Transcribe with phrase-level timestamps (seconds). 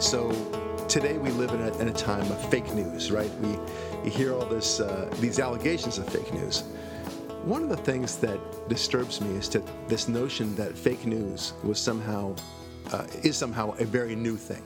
[0.00, 0.30] So
[0.88, 3.30] today we live in a, in a time of fake news, right?
[3.40, 6.60] We hear all this uh, these allegations of fake news.
[7.42, 8.38] One of the things that
[8.68, 12.36] disturbs me is to this notion that fake news was somehow
[12.92, 14.62] uh, is somehow a very new thing,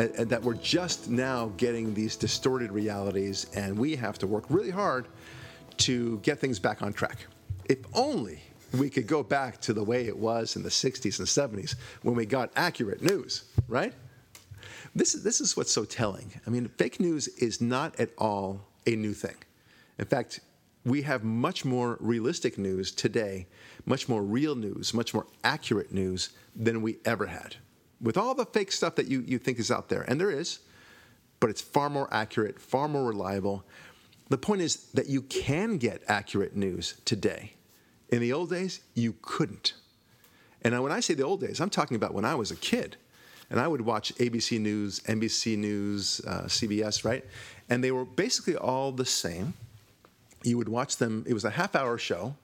[0.00, 4.46] and, and that we're just now getting these distorted realities, and we have to work
[4.48, 5.06] really hard
[5.76, 7.18] to get things back on track.
[7.66, 8.40] If only
[8.76, 12.16] we could go back to the way it was in the 60s and 70s when
[12.16, 13.94] we got accurate news, right?
[14.98, 16.40] This, is this is what's so telling.
[16.44, 19.36] I mean, fake news is not at all a new thing.
[19.96, 20.40] In fact,
[20.84, 23.46] we have much more realistic news today,
[23.86, 27.54] much more real news, much more accurate news than we ever had.
[28.00, 30.58] With all the fake stuff that you, you think is out there, and there is,
[31.38, 33.64] but it's far more accurate, far more reliable.
[34.30, 37.52] The point is that you can get accurate news today.
[38.08, 39.74] In the old days, you couldn't.
[40.62, 42.96] And when I say the old days, I'm talking about when I was a kid.
[43.50, 47.24] And I would watch ABC News, NBC News, uh, CBS, right?
[47.70, 49.54] And they were basically all the same.
[50.42, 52.36] You would watch them, it was a half hour show.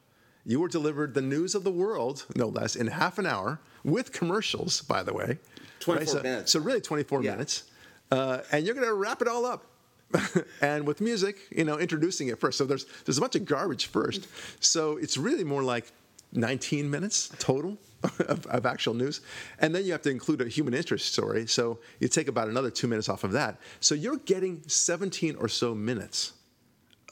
[0.47, 4.13] You were delivered the news of the world, no less, in half an hour with
[4.13, 5.39] commercials, by the way.
[5.81, 6.09] 24 right?
[6.09, 6.53] so, minutes.
[6.53, 7.31] So, really, 24 Yeah.
[7.33, 7.65] minutes.
[8.11, 9.65] Uh, and you're going to wrap it all up.
[10.61, 12.59] and with music, you know, introducing it first.
[12.59, 14.29] So there's there's a bunch of garbage first.
[14.61, 15.91] So it's really more like
[16.33, 17.79] 19 minutes total
[18.29, 19.21] of, of actual news,
[19.59, 21.47] and then you have to include a human interest story.
[21.47, 23.59] So you take about another two minutes off of that.
[23.81, 26.33] So you're getting 17 or so minutes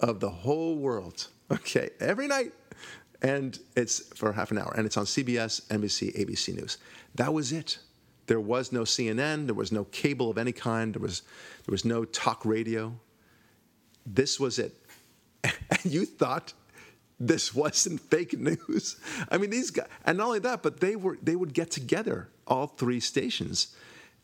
[0.01, 1.29] of the whole world.
[1.51, 2.55] Okay, every night.
[3.21, 6.79] And it's for half an hour, and it's on CBS, NBC, ABC News.
[7.15, 7.79] That was it.
[8.27, 9.45] There was no CNN.
[9.45, 10.95] There was no cable of any kind.
[10.95, 11.21] There was,
[11.67, 12.99] there was no talk radio.
[14.07, 14.75] This was it.
[15.71, 16.55] And you thought
[17.27, 18.97] this wasn't fake news.
[19.31, 22.29] I mean, these guys, and not only that, but they were they would get together,
[22.47, 23.75] all three stations,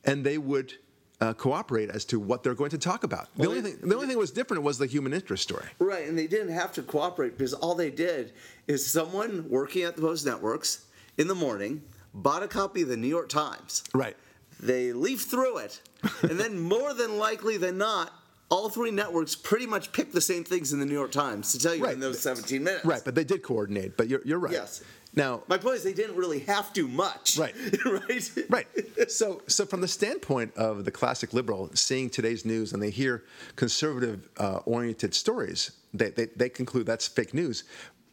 [0.04, 0.75] and they would
[1.20, 3.28] uh, cooperate as to what they're going to talk about.
[3.37, 5.64] The Well, only thing the only thing that was different was the human interest story.
[5.78, 8.32] Right, and they didn't have to cooperate because all they did
[8.66, 11.82] is someone working at the Post Networks in the morning
[12.14, 13.84] bought a copy of the New York Times.
[13.94, 14.16] Right.
[14.60, 15.81] They leafed through it,
[16.22, 18.12] and then more than likely than not,
[18.50, 21.59] all three networks pretty much picked the same things in the New York Times to
[21.59, 21.94] tell you Right.
[21.94, 22.84] in those 17 minutes.
[22.84, 23.97] Right, but they did coordinate.
[23.97, 24.53] But you're, you're right.
[24.53, 24.82] Yes.
[25.14, 27.38] Now, My point is, they didn't really have to much.
[27.38, 27.54] Right.
[27.84, 28.31] right.
[28.48, 28.66] right.
[29.10, 33.25] So, so from the standpoint of the classic liberal, seeing today's news and they hear
[33.56, 37.64] conservative-oriented uh, stories, they, they, they conclude that's fake news.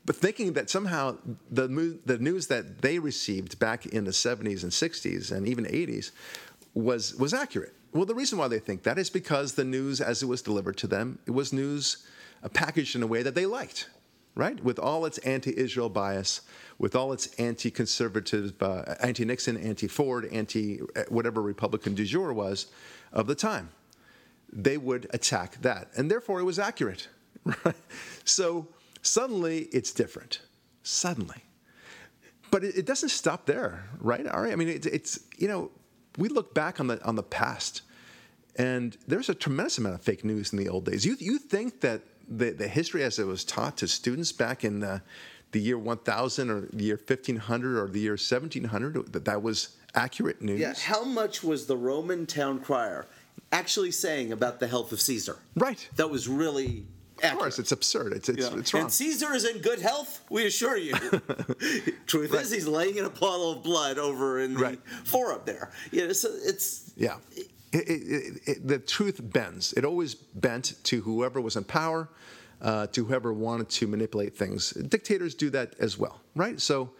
[0.05, 1.17] But thinking that somehow
[1.49, 5.65] the mo- the news that they received back in the 70s and 60s and even
[5.65, 6.11] 80s
[6.75, 7.73] was was accurate.
[7.95, 10.77] Well, the reason why they think that is because the news, as it was delivered
[10.77, 12.05] to them, it was news
[12.43, 13.89] uh, packaged in a way that they liked
[14.35, 14.61] right?
[14.63, 16.41] With all its anti-Israel bias,
[16.77, 22.67] with all its anti-conservative, uh, anti-Nixon, anti-Ford, anti-whatever Republican du jour was
[23.13, 23.69] of the time,
[24.51, 27.07] they would attack that, and therefore it was accurate.
[27.63, 27.75] Right?
[28.23, 28.67] So
[29.03, 30.41] suddenly it's different.
[30.81, 31.43] Suddenly,
[32.49, 34.25] but it, doesn't stop there, right?
[34.25, 34.51] All right.
[34.51, 35.69] I mean, it, it's you know,
[36.17, 37.81] we look back on the on the past,
[38.55, 41.05] and there's a tremendous amount of fake news in the old days.
[41.05, 44.79] You you think that the the history as it was taught to students back in
[44.79, 45.01] the,
[45.51, 50.41] the year 1000 or the year 1500 or the year 1700 that that was accurate
[50.41, 50.59] news?
[50.59, 50.73] Yeah.
[50.77, 53.05] How much was the Roman town crier
[53.51, 55.37] actually saying about the health of Caesar?
[55.55, 55.87] Right.
[55.95, 56.85] That was really.
[57.23, 58.13] Of course, it's absurd.
[58.13, 58.59] It's it's, Yeah.
[58.59, 58.83] it's wrong.
[58.83, 60.93] And Caesar is in good health, we assure you.
[62.07, 64.79] Truth is, he's laying in a puddle of blood over in the Right.
[65.03, 65.71] forum there.
[65.91, 67.17] Yeah, so it's Yeah.
[67.71, 69.73] It, it, it, the truth bends.
[69.73, 72.07] It always bent to whoever was in power,
[72.61, 74.69] uh, to whoever wanted to manipulate things.
[74.71, 76.59] Dictators do that as well, right?
[76.61, 76.91] So,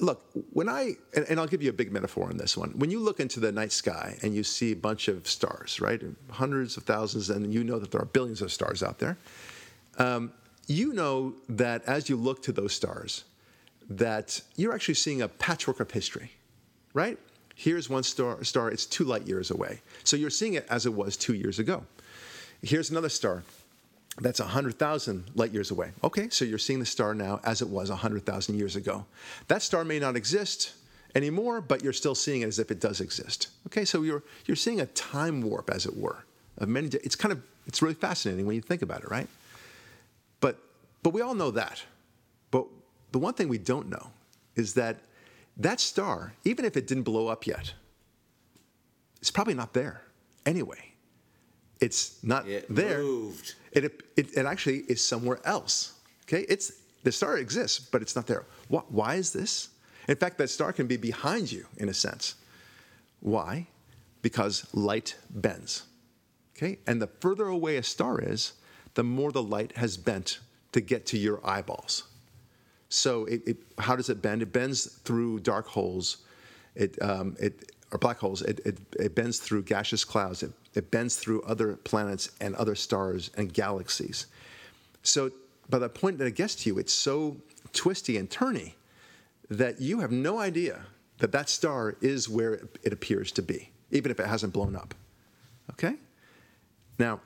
[0.00, 2.70] look, when I, and, and I'll give you a big metaphor on this one.
[2.70, 6.02] When you look into the night sky and you see a bunch of stars, right?
[6.30, 9.16] Hundreds of thousands, and you know that there are billions of stars out there.
[9.98, 10.32] Um,
[10.66, 13.24] you know that as you look to those stars,
[13.88, 16.32] that you're actually seeing a patchwork of history,
[16.94, 17.18] right?
[17.54, 19.80] Here's one star, star, it's two light years away.
[20.04, 21.84] So you're seeing it as it was two years ago.
[22.62, 23.42] Here's another star
[24.20, 25.92] that's 100,000 light years away.
[26.04, 29.06] Okay, so you're seeing the star now as it was 100,000 years ago.
[29.48, 30.74] That star may not exist
[31.14, 33.48] anymore, but you're still seeing it as if it does exist.
[33.66, 36.24] Okay, so you're, you're seeing a time warp, as it were.
[36.58, 39.28] Of many, it's kind of, it's really fascinating when you think about it, right?
[40.40, 40.58] But,
[41.02, 41.82] but we all know that.
[42.50, 42.66] But
[43.12, 44.10] the one thing we don't know
[44.56, 44.98] is that
[45.56, 47.72] that star, even if it didn't blow up yet,
[49.20, 50.02] it's probably not there
[50.44, 50.91] anyway.
[51.82, 52.98] It's not It there.
[52.98, 53.54] moved.
[53.72, 53.84] It,
[54.16, 55.94] it, it actually is somewhere else.
[56.24, 58.44] Okay, it's the star exists, but it's not there.
[58.68, 59.68] Why, why is this?
[60.08, 62.36] In fact, that star can be behind you in a sense.
[63.20, 63.66] Why?
[64.22, 65.82] because light bends.
[66.56, 66.78] Okay?
[66.86, 68.52] And the further away a star is,
[68.94, 70.38] the more the light has bent
[70.72, 72.04] to get to your eyeballs.
[72.88, 74.42] So, it, it, how does it bend?
[74.42, 76.18] It bends through dark holes,
[76.74, 78.42] it, um, it, or black holes.
[78.42, 80.42] It, it, it bends through gaseous clouds.
[80.42, 84.26] It, it bends through other planets and other stars and galaxies.
[85.02, 85.30] So,
[85.68, 87.36] by the point that it gets to you, it's so
[87.72, 88.72] twisty and turny
[89.48, 90.80] that you have no idea
[91.18, 94.94] that that star is where it appears to be, even if it hasn't blown up.
[95.70, 95.94] Okay?
[96.98, 97.20] Now,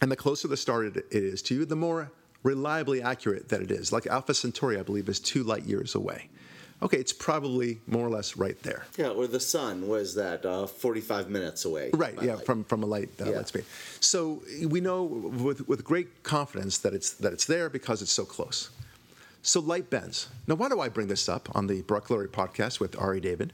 [0.00, 2.10] and the closer the star it is to you, the more
[2.42, 3.92] reliably accurate that it is.
[3.92, 6.28] Like Alpha Centauri, I believe, is two light years away.
[6.82, 8.86] Okay, it's probably more or less right there.
[8.96, 11.90] Yeah, or the sun was that uh, 45 minutes away.
[11.92, 12.46] Right, yeah, light.
[12.46, 13.36] from, from a light, uh, Yeah.
[13.36, 13.64] light speed.
[14.00, 18.24] So we know with, with great confidence that it's, that it's there because it's so
[18.24, 18.70] close.
[19.42, 20.28] So light bends.
[20.46, 23.52] Now, why do I bring this up on the Barak Lurie podcast with Ari David?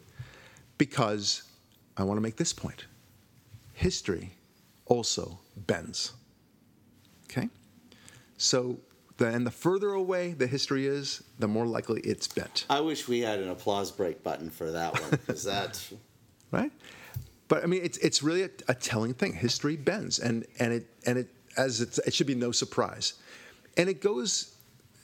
[0.79, 1.43] Because
[1.97, 2.85] I want to make this point.
[3.73, 4.33] History
[4.87, 6.13] also bends.
[7.31, 7.49] Okay?
[8.39, 8.79] So,
[9.19, 12.67] the, and the further away the history is, the more likely it's bent.
[12.69, 15.83] I wish we had an applause break button for that one because that.
[16.51, 16.73] right?
[17.49, 19.33] But I mean, it's it's really a, a telling thing.
[19.33, 23.15] History bends, and and it and it as it's, it should be no surprise,
[23.77, 24.53] and it goes.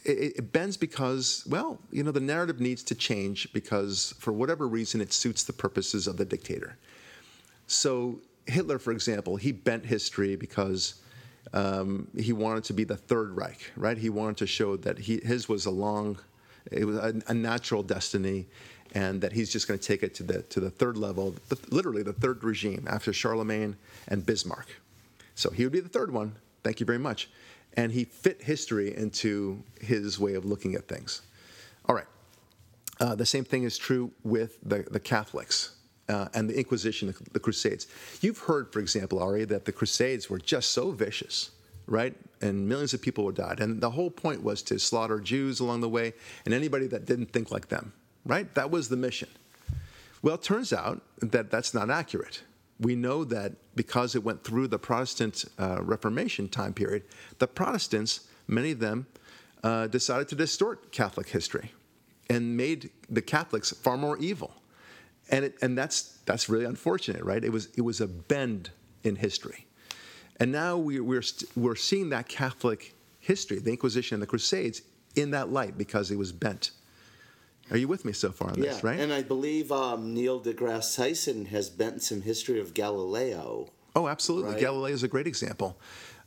[0.05, 4.67] It, it bends because, well, you know, the narrative needs to change because, for whatever
[4.67, 6.77] reason, it suits the purposes of the dictator.
[7.69, 10.97] So Hitler, for example, he bent history because
[11.53, 13.99] um, he wanted to be the Third Reich, right?
[13.99, 16.19] He wanted to show that he, his was a long,
[16.71, 18.47] it was a, a natural destiny,
[18.95, 21.59] and that he's just going to take it to the to the third level, the,
[21.71, 23.77] literally the third regime after Charlemagne
[24.09, 24.69] and Bismarck.
[25.35, 26.35] So he would be the third one.
[26.63, 27.31] Thank you very much.
[27.75, 31.23] And he fit history into his way of looking at things.
[31.89, 32.07] All right.
[33.01, 35.77] Uh, the same thing is true with the, the Catholics
[36.09, 37.87] uh, and the Inquisition, the, Crusades.
[38.21, 41.51] You've heard, for example, Ari, that the Crusades were just so vicious,
[41.87, 42.15] right?
[42.41, 43.61] And millions of people were died.
[43.61, 46.15] And the whole point was to slaughter Jews along the way
[46.45, 47.93] and anybody that didn't think like them,
[48.25, 48.53] right?
[48.55, 49.29] That was the mission.
[50.23, 52.43] Well, it turns out that that's not accurate.
[52.79, 57.05] We know that because it went through the Protestant uh, Reformation time period,
[57.39, 59.07] the Protestants, many of them,
[59.63, 61.73] uh, decided to distort Catholic history
[62.29, 64.55] and made the Catholics far more evil.
[65.33, 67.43] And, it, and that's, that's really unfortunate, right?
[67.43, 68.71] It was, it was a bend
[69.03, 69.67] in history.
[70.39, 74.83] And now we, we're, st- we're seeing that Catholic history, the Inquisition and the Crusades,
[75.17, 76.71] in that light because it was bent.
[77.71, 78.99] Are you with me so far on Yeah, this, right?
[79.01, 83.71] and I believe um, Neil deGrasse Tyson has bent some history of Galileo.
[83.95, 84.53] Oh, absolutely.
[84.53, 84.61] Right.
[84.61, 85.79] Galileo is a great example,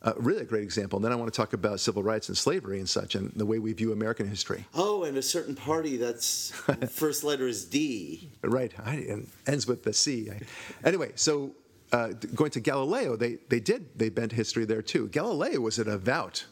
[0.06, 0.96] uh, really a great example.
[0.98, 3.44] And then I want to talk about civil rights and slavery and such, and the
[3.44, 4.64] way we view American history.
[4.72, 6.50] Oh, and a certain party that's
[6.90, 8.30] first letter is D.
[8.42, 10.30] Right, I, and ends with the C.
[10.30, 10.40] I-
[10.86, 11.56] anyway, so
[11.92, 15.08] uh, going to Galileo, they, they did, they bent history there too.
[15.08, 16.46] Galileo was a devout,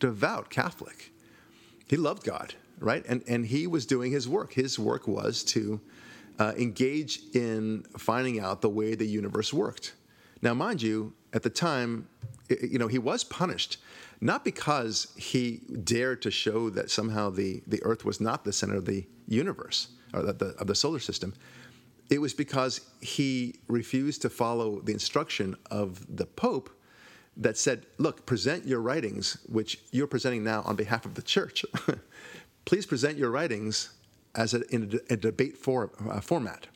[0.00, 1.12] devout Catholic.
[1.86, 3.04] He loved God, right?
[3.08, 4.52] And, and he was doing his work.
[4.52, 5.80] His work was to
[6.40, 9.94] uh, engage in finding out the way the universe worked.
[10.42, 12.08] Now, mind you, at the time,
[12.48, 13.78] you know, he was punished,
[14.20, 18.76] not because he dared to show that somehow the, the Earth was not the center
[18.76, 21.34] of the universe or the, of the solar system.
[22.10, 26.70] It was because he refused to follow the instruction of the Pope
[27.36, 31.64] that said, look, present your writings, which you're presenting now on behalf of the church.
[32.64, 33.90] Please present your writings
[34.34, 36.66] as a, in a, a debate for, uh, format.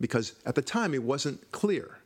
[0.00, 1.98] Because at the time it wasn't clear,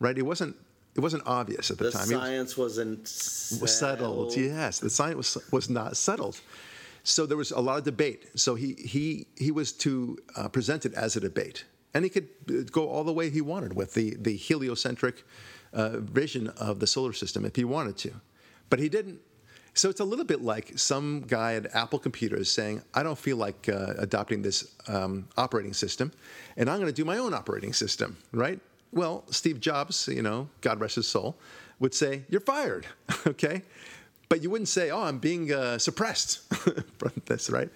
[0.00, 0.18] right?
[0.18, 0.56] It wasn't,
[0.96, 2.10] it wasn't obvious at the, The time.
[2.10, 3.00] It was- science wasn't
[3.62, 4.36] was settled.
[4.36, 6.40] Yes, the science was was not settled.
[7.04, 8.20] So there was a lot of debate.
[8.34, 12.28] So he he he was to uh, present it as a debate, and he could
[12.50, 15.24] uh, go all the way he wanted with the the heliocentric
[15.72, 18.10] uh, vision of the solar system if he wanted to,
[18.70, 19.20] but he didn't.
[19.74, 23.36] So it's a little bit like some guy at Apple Computers saying, "I don't feel
[23.36, 26.10] like uh, adopting this um, operating system,
[26.56, 28.58] and I'm going to do my own operating system." Right?
[28.92, 31.36] Well, Steve Jobs, you know, God rest his soul,
[31.80, 32.86] would say, "You're fired."
[33.26, 33.62] okay,
[34.28, 36.52] but you wouldn't say, "Oh, I'm being uh, suppressed
[36.98, 37.70] from this." Right?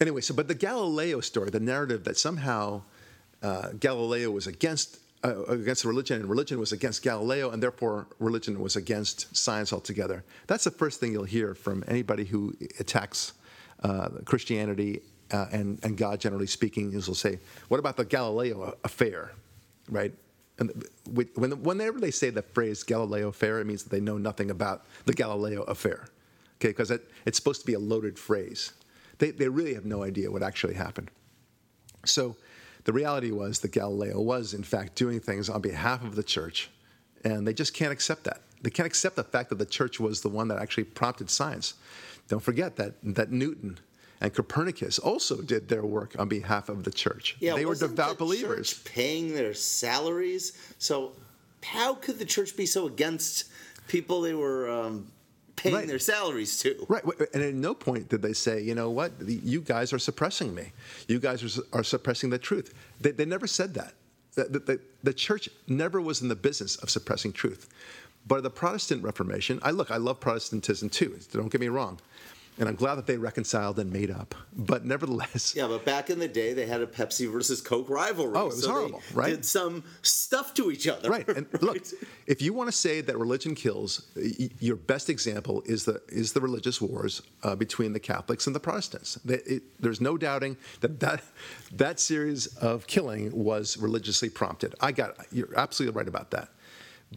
[0.00, 2.82] Anyway, so but the Galileo story, the narrative that somehow
[3.42, 8.60] uh, Galileo was against uh, against religion, and religion was against Galileo, and therefore religion
[8.60, 10.24] was against science altogether.
[10.46, 13.32] That's the first thing you'll hear from anybody who attacks
[13.82, 15.00] uh, Christianity
[15.32, 17.38] uh, and and God, generally speaking, is will say,
[17.68, 19.32] "What about the Galileo affair?"
[19.88, 20.12] Right?
[20.58, 24.50] And when whenever they say the phrase Galileo affair, it means that they know nothing
[24.50, 26.08] about the Galileo affair.
[26.58, 28.72] Okay, because it, it's supposed to be a loaded phrase.
[29.18, 31.10] They, they really have no idea what actually happened.
[32.04, 32.36] So
[32.84, 36.70] the reality was that Galileo was, in fact, doing things on behalf of the church,
[37.24, 38.40] and they just can't accept that.
[38.62, 41.74] They can't accept the fact that the church was the one that actually prompted science.
[42.28, 43.78] Don't forget that, that Newton
[44.20, 47.36] and Copernicus also did their work on behalf of the church.
[47.40, 48.72] Yeah, they were devout the believers.
[48.72, 50.52] Church paying their salaries.
[50.78, 51.12] So,
[51.62, 53.44] how could the church be so against
[53.88, 55.06] people they were um,
[55.56, 55.86] paying Right.
[55.88, 56.86] their salaries to?
[56.88, 57.02] Right,
[57.34, 60.72] and at no point did they say, you know what, you guys are suppressing me.
[61.08, 62.72] You guys are, are suppressing the truth.
[63.00, 63.94] They, they never said that.
[64.34, 67.68] The, the, the, the church never was in the business of suppressing truth.
[68.26, 71.18] But the Protestant Reformation, I look, I love Protestantism too.
[71.32, 71.98] Don't get me wrong,
[72.58, 74.34] and I'm glad that they reconciled and made up.
[74.54, 78.32] But nevertheless, Yeah, but back in the day, they had a Pepsi versus Coke rivalry.
[78.36, 79.30] Oh, it was so horrible, they right?
[79.30, 81.10] Did some stuff to each other.
[81.10, 81.78] Right, and look,
[82.26, 84.06] if you want to say that religion kills,
[84.60, 88.60] your best example is the is the religious wars uh, between the Catholics and the
[88.60, 89.14] Protestants.
[89.24, 91.22] They, it, there's no doubting that, that
[91.72, 94.74] that series of killing was religiously prompted.
[94.80, 96.48] I got you're absolutely right about that.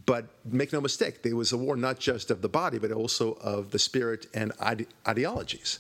[0.06, 3.34] But make no mistake, there was a war not just of the body, but also
[3.42, 5.80] of the spirit and ide- ideologies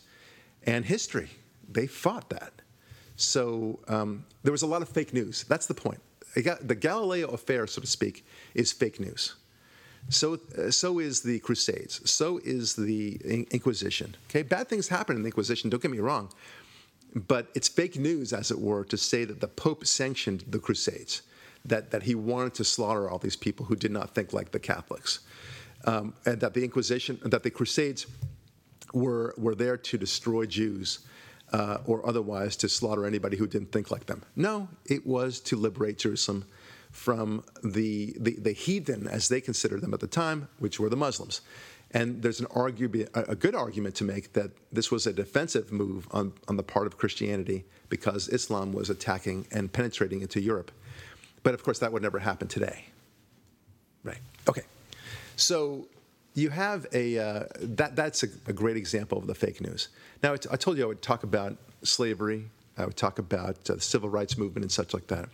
[0.63, 1.29] and history.
[1.71, 2.53] They fought that.
[3.15, 5.43] So um, there was a lot of fake news.
[5.43, 5.99] That's the point.
[6.43, 8.25] Got- The Galileo affair, so to speak,
[8.55, 9.35] is fake news.
[10.09, 12.09] So, uh, so is the Crusades.
[12.09, 14.15] So is the In- Inquisition.
[14.29, 15.69] Okay, bad things happen in the Inquisition.
[15.69, 16.31] Don't get me wrong,
[17.27, 21.21] but it's fake news, as it were, to say that the Pope sanctioned the Crusades,
[21.65, 24.59] that that he wanted to slaughter all these people who did not think like the
[24.59, 25.19] Catholics,
[25.85, 28.05] um, and that the Inquisition, that the Crusades
[28.93, 30.99] were were there to destroy Jews.
[31.51, 34.21] Uh, or otherwise to slaughter anybody who didn't think like them.
[34.35, 36.45] No, it was to liberate Jerusalem
[36.91, 40.95] from the, the, the heathen, as they considered them at the time, which were the
[40.95, 41.41] Muslims.
[41.91, 45.71] And there's an argu- a a good argument to make that this was a defensive
[45.71, 50.71] move on, on the part of Christianity because Islam was attacking and penetrating into Europe.
[51.43, 52.85] But of course, that would never happen today.
[54.03, 54.19] Right.
[54.47, 54.63] Okay.
[55.35, 55.87] So
[56.33, 59.89] you have a uh, that that's a, a great example of the fake news.
[60.23, 62.45] Now I told you I would talk about slavery.
[62.77, 65.29] I would talk about uh, the civil rights movement and such like that.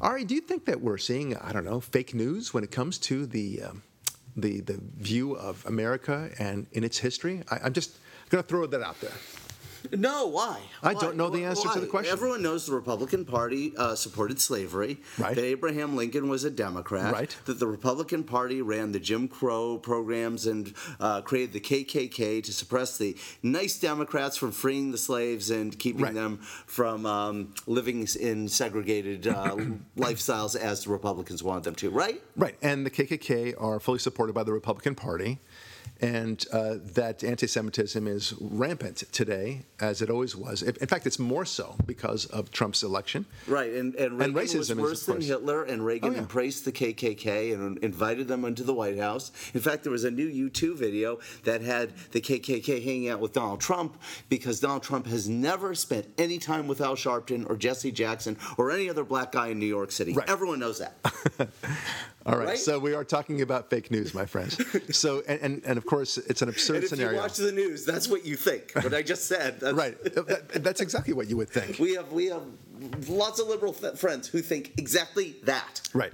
[0.00, 2.98] Ari, do you think that we're seeing I don't know fake news when it comes
[2.98, 3.82] to the um,
[4.36, 7.42] the the view of America and in its history?
[7.50, 7.96] I, I'm just
[8.30, 9.12] going to throw that out there.
[9.96, 10.60] No, why?
[10.82, 11.00] I Why?
[11.00, 12.12] don't know the answer to the question.
[12.12, 14.98] Everyone knows the Republican Party uh, supported slavery.
[15.18, 15.34] Right.
[15.34, 17.12] That Abraham Lincoln was a Democrat.
[17.12, 17.36] Right.
[17.46, 22.52] That the Republican Party ran the Jim Crow programs and uh, created the KKK to
[22.52, 26.14] suppress the nice Democrats from freeing the slaves and keeping Right.
[26.14, 29.56] them from um, living in segregated uh,
[29.96, 31.90] lifestyles as the Republicans wanted them to.
[31.90, 32.22] Right.
[32.36, 35.38] Right, and the KKK are fully supported by the Republican Party,
[36.02, 40.62] and uh, that anti-Semitism is rampant today, as it always was.
[40.62, 43.24] In fact, it's more so because of Trump's election.
[43.46, 46.18] Right, and, and Reagan racism was worse of than Hitler, and Reagan Oh, yeah.
[46.18, 49.30] embraced the KKK and invited them into the White House.
[49.54, 53.32] In fact, there was a new YouTube video that had the KKK hanging out with
[53.32, 53.96] Donald Trump
[54.28, 58.72] because Donald Trump has never spent any time with Al Sharpton or Jesse Jackson or
[58.72, 60.12] any other black guy in New York City.
[60.14, 60.28] Right.
[60.28, 60.96] Everyone knows that.
[62.24, 62.58] All right, Right?
[62.58, 64.56] so we are talking about fake news, my friends.
[64.96, 67.12] so, and, and, and of course, it's an absurd and if scenario.
[67.12, 68.72] you watch the news, that's what you think.
[68.74, 69.60] What I just said.
[69.60, 71.78] That's, right, that, that's exactly what you would think.
[71.78, 72.42] We have we have
[73.08, 75.82] lots of liberal friends who think exactly that.
[75.94, 76.12] Right,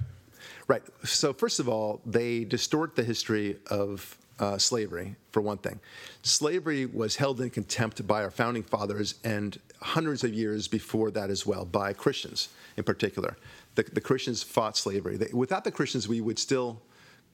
[0.67, 0.83] right.
[1.03, 5.15] So first of all, they distort the history of uh, slavery.
[5.31, 5.79] For one thing,
[6.23, 11.29] slavery was held in contempt by our founding fathers, and hundreds of years before that
[11.29, 13.37] as well by Christians in particular.
[13.75, 15.17] The, the Christians fought slavery.
[15.17, 16.81] They, without the Christians, we would still.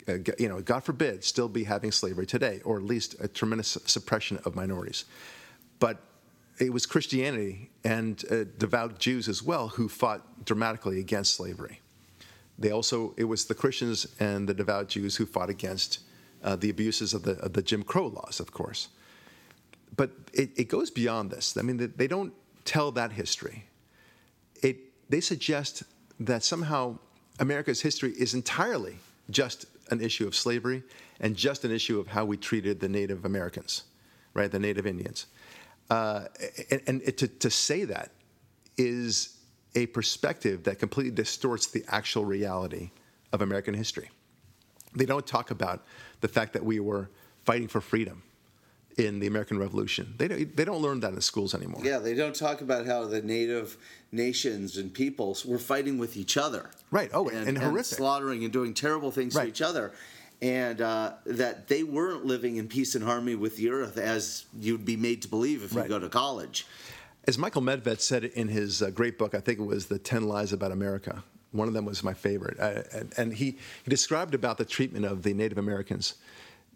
[0.08, 3.78] Uh, you know, God forbid, still be having slavery today, or at least a tremendous
[3.86, 5.06] suppression of minorities.
[5.80, 6.00] But
[6.60, 11.82] it was Christianity and uh, devout Jews as well who fought dramatically against slavery.
[12.58, 16.00] They also, it was the Christians and the devout Jews who fought against
[16.44, 18.90] uh, the abuses of the, of the Jim Crow laws, of course.
[19.98, 21.58] But it, it goes beyond this.
[21.58, 22.34] I mean, they, don't
[22.64, 23.66] tell that history.
[24.62, 24.78] It,
[25.10, 25.84] they suggest
[26.20, 27.00] that somehow
[27.40, 28.98] America's history is entirely
[29.30, 30.84] just an issue of slavery
[31.20, 33.84] and just an issue of how we treated the Native Americans,
[34.34, 35.28] right, the Native Indians.
[35.90, 36.26] Uh,
[36.72, 38.12] and and to, to say that
[38.78, 39.38] is
[39.76, 42.92] a perspective that completely distorts the actual reality
[43.32, 44.10] of American history.
[44.96, 45.86] They don't talk about
[46.22, 47.10] the fact that we were
[47.44, 48.24] fighting for freedom
[48.98, 50.14] in the American Revolution.
[50.18, 51.82] They don't, they don't learn that in schools anymore.
[51.84, 53.78] Yeah, they don't talk about how the native
[54.12, 56.70] nations and peoples were fighting with each other.
[56.92, 57.10] Right.
[57.14, 57.98] Oh, and horrific.
[57.98, 59.44] slaughtering and doing terrible things Right.
[59.44, 59.92] to each other.
[60.42, 64.86] And uh, that they weren't living in peace and harmony with the earth as you'd
[64.86, 65.84] be made to believe if Right.
[65.84, 66.66] you go to college.
[67.28, 70.28] as Michael Medved said in his uh, great book, I think it was The 10
[70.28, 71.24] Lies About America.
[71.52, 72.60] One of them was my favorite.
[72.60, 76.16] Uh, and, and he, he described about the treatment of the Native Americans.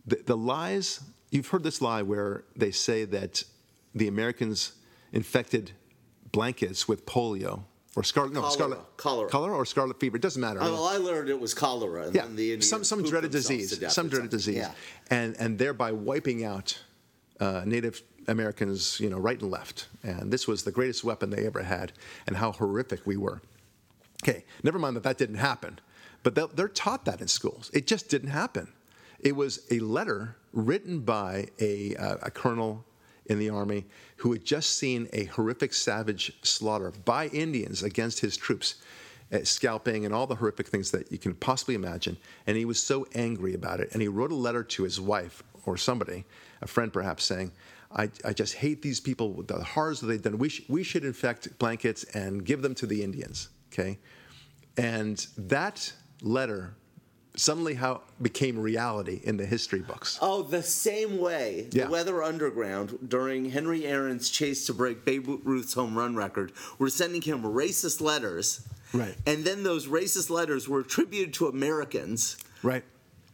[0.07, 3.43] The, the lies, you've heard this lie where they say that
[3.95, 4.73] the Americans
[5.11, 5.71] infected
[6.31, 7.63] blankets with polio
[7.95, 8.53] or scarlet, no, Cholera.
[8.53, 9.29] scarlet, Cholera.
[9.29, 10.15] cholera or scarlet fever.
[10.17, 10.59] It doesn't matter.
[10.59, 12.05] Well, I learned it was cholera.
[12.05, 14.71] And Yeah, then the some some dreaded disease, some dreaded disease, Yeah.
[15.09, 16.79] and and thereby wiping out
[17.39, 19.87] uh, Native Americans, you know, right and left.
[20.03, 21.93] And this was the greatest weapon they ever had,
[22.27, 23.41] and how horrific we were.
[24.23, 25.79] Okay, never mind that that didn't happen,
[26.23, 27.71] but they're taught that in schools.
[27.73, 28.71] It just didn't happen.
[29.19, 32.85] It was a letter written by a, uh, a colonel
[33.25, 33.85] in the army
[34.17, 38.75] who had just seen a horrific savage slaughter by Indians against his troops,
[39.31, 42.17] uh, scalping and all the horrific things that you can possibly imagine.
[42.47, 43.89] And he was so angry about it.
[43.93, 46.25] And he wrote a letter to his wife or somebody,
[46.61, 47.51] a friend perhaps, saying,
[47.91, 50.37] I, I just hate these people, the horrors that they've done.
[50.37, 53.99] We, sh- we should infect blankets and give them to the Indians, okay?
[54.77, 55.91] And that
[56.21, 56.75] letter
[57.39, 60.17] suddenly how became reality in the history books.
[60.21, 61.85] Oh, the same way Yeah.
[61.85, 66.89] the Weather Underground during Henry Aaron's chase to break Babe Ruth's home run record were
[66.89, 68.61] sending him racist letters.
[68.93, 69.15] Right.
[69.25, 72.37] And then those racist letters were attributed to Americans.
[72.63, 72.83] Right.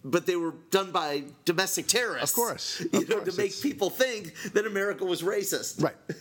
[0.04, 2.38] But they were done by domestic terrorists.
[2.38, 5.82] Of course, You know, course, to make people think that America was racist.
[5.82, 5.96] Right.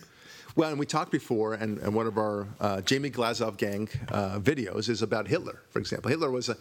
[0.57, 4.39] Well, and we talked before, and, and one of our uh, Jamie Glazov gang uh,
[4.39, 6.09] videos is about Hitler, for example.
[6.09, 6.55] Hitler was a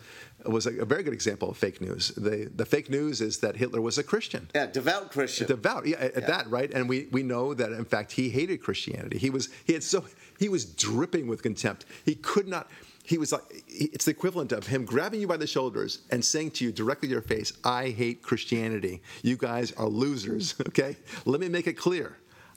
[0.50, 2.08] was a, a very good example of fake news.
[2.16, 4.48] The the fake news is that Hitler was a Christian.
[4.54, 5.46] Yeah, devout Christian.
[5.46, 6.26] devout yeah, at Yeah.
[6.26, 9.72] that right and we we know that in fact he hated christianity he was he
[9.74, 10.04] had so
[10.38, 12.68] he was dripping with contempt he could not
[13.04, 16.50] he was like it's the equivalent of him grabbing you by the shoulders and saying
[16.52, 21.40] to you directly to your face i hate christianity you guys are losers okay let
[21.40, 22.16] me make it clear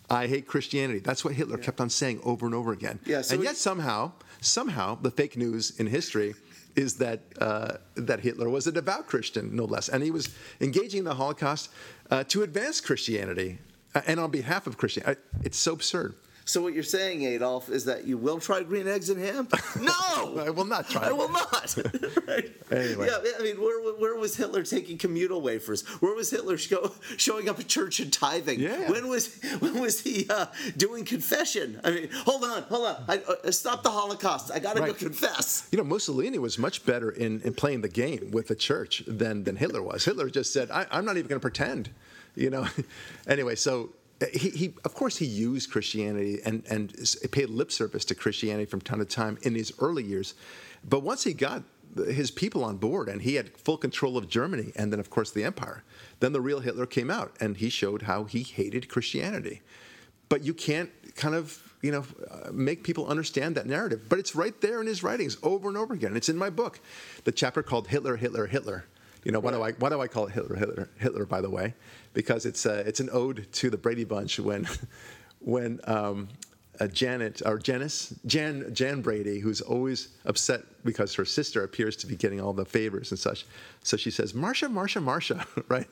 [0.10, 3.36] i hate christianity that's what hitler kept on saying over and over again Yeah, so
[3.36, 6.36] and yet somehow somehow the fake news in history
[6.76, 10.30] is that uh, that Hitler was a devout Christian, no less, and he was
[10.62, 11.72] engaging the Holocaust
[12.12, 13.58] uh, to advance Christianity
[13.96, 15.20] uh, and on behalf of Christianity.
[15.44, 16.14] It's so absurd.
[16.48, 19.50] So what you're saying, Adolf, is that you will try green eggs and ham?
[19.82, 21.78] No, I will not try I will not.
[22.28, 22.50] right?
[22.72, 23.08] Anyway.
[23.08, 23.32] yeah.
[23.38, 25.86] I mean, where, where was Hitler taking communal wafers?
[26.00, 28.62] Where was Hitler show, showing up at church and tithing?
[28.62, 28.90] Yeah.
[28.90, 30.46] When was when was he uh,
[30.78, 31.82] doing confession?
[31.84, 33.04] I mean, hold on, hold on.
[33.10, 34.50] I, uh, stop the Holocaust.
[34.50, 35.68] I gotta go confess.
[35.74, 39.44] You know, Mussolini was much better in, in playing the game with the church than,
[39.44, 40.06] than Hitler was.
[40.06, 41.90] Hitler just said, I, I'm not even going to pretend.
[42.36, 42.68] You know.
[43.28, 43.90] anyway, so
[44.34, 46.94] he, he of course he used Christianity and and
[47.32, 50.34] paid lip service to Christianity from time to time in his early years,
[50.88, 51.64] but once he got
[51.96, 55.32] his people on board and he had full control of Germany and then of course
[55.32, 55.84] the empire,
[56.20, 59.62] then the real Hitler came out and he showed how he hated Christianity.
[60.30, 62.06] But you can't kind of you know
[62.52, 64.08] make people understand that narrative.
[64.10, 66.16] But it's right there in his writings over and over again.
[66.16, 66.80] It's in my book,
[67.24, 68.86] the chapter called Hitler, Hitler, Hitler.
[69.28, 71.26] You know, why do I why do I call it Hitler, Hitler, Hitler?
[71.26, 71.74] By the way,
[72.14, 74.66] because it's uh, it's an ode to the Brady Bunch when
[75.40, 76.30] when um,
[76.80, 82.08] uh, Janet or Janice Jan Jan Brady, who's always upset because her sister appears to
[82.08, 83.46] be getting all the favors and such.
[83.84, 85.88] So she says, "Marsha, Marsha, Marsha," right?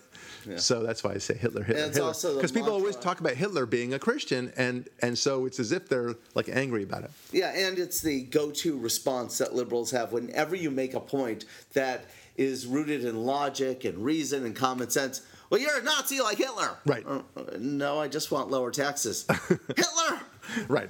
[0.56, 2.13] So that's why I say Hitler, Hitler, Hitler.
[2.36, 5.89] Because people always talk about Hitler being a Christian, and and so it's as if
[5.89, 7.12] they're like angry about it.
[7.34, 11.43] Yeah, and it's the go-to response that liberals have whenever you make a point
[11.74, 12.06] that
[12.38, 15.21] is rooted in logic and reason and common sense.
[15.50, 16.78] Well, you're a Nazi like Hitler.
[16.86, 17.06] Right.
[17.06, 17.21] Uh,
[17.60, 19.26] no, I just want lower taxes.
[19.48, 20.19] Hitler.
[20.67, 20.89] Right.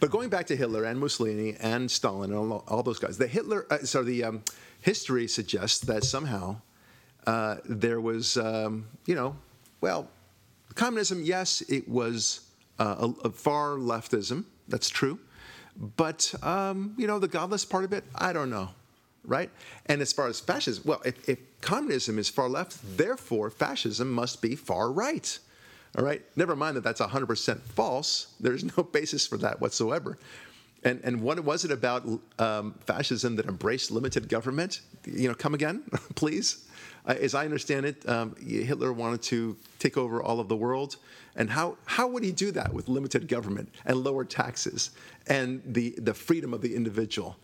[0.00, 3.26] but going back to Hitler and Mussolini and Stalin and all, all those guys, the
[3.26, 4.42] Hitler, uh, so the um,
[4.80, 6.56] history suggests that somehow
[7.26, 9.36] uh, there was, um, you know,
[9.80, 10.08] well,
[10.74, 12.40] communism, yes, it was
[12.78, 14.44] uh, a, a far leftism.
[14.68, 15.18] That's true.
[15.96, 18.70] But, um, you know, the godless part of it, I don't know.
[19.24, 19.50] Right?
[19.86, 24.40] And as far as fascism, well, if, if communism is far left, therefore fascism must
[24.40, 25.38] be far right.
[25.98, 26.22] All right?
[26.36, 28.34] Never mind that that's 100% false.
[28.40, 30.18] There's no basis for that whatsoever.
[30.82, 34.80] And, and what was it about um, fascism that embraced limited government?
[35.04, 35.82] You know, come again,
[36.14, 36.66] please.
[37.06, 40.96] Uh, as I understand it, um, Hitler wanted to take over all of the world.
[41.36, 44.90] And how, how would he do that with limited government and lower taxes
[45.26, 47.36] and the, the freedom of the individual?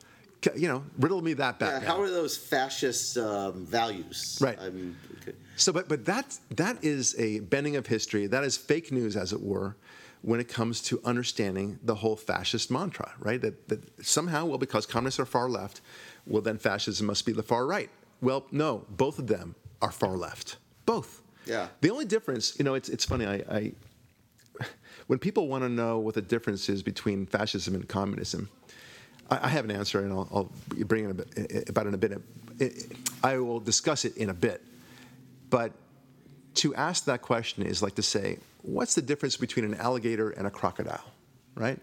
[0.55, 1.83] You know, riddle me that Yeah, back.
[1.83, 4.39] how are those fascist um, values?
[4.41, 4.59] Right.
[4.61, 5.33] I mean, okay.
[5.57, 8.27] So, but but that that is a bending of history.
[8.29, 9.75] That is fake news, as it were,
[10.23, 13.41] when it comes to understanding the whole fascist mantra, right?
[13.41, 15.81] That that somehow, well, because communists are far left,
[16.27, 17.91] well, then fascism must be the far right.
[18.21, 20.59] Well, no, both of them are far left.
[20.85, 21.23] Both.
[21.45, 21.69] Yeah.
[21.81, 23.27] The only difference, you know, it's it's funny.
[23.27, 23.73] I, I
[25.09, 28.49] when people want to know what the difference is between fascism and communism,
[29.31, 30.53] I, I have an answer, and I'll, I'll
[30.85, 32.23] bring it a bit, about it in a bit.
[32.59, 34.63] It, I will discuss it in a bit,
[35.51, 35.73] but
[36.55, 40.47] to ask that question is like to say, what's the difference between an alligator and
[40.47, 41.05] a crocodile,
[41.55, 41.79] right?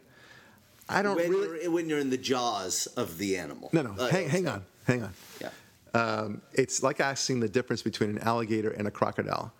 [0.90, 1.62] I don't when really.
[1.64, 3.70] You're, when you're in the jaws of the animal.
[3.72, 3.96] No, no.
[3.98, 5.14] Uh, hang, hang on, hang on.
[5.40, 5.50] Yeah.
[5.94, 9.54] Um, it's like asking the difference between an alligator and a crocodile.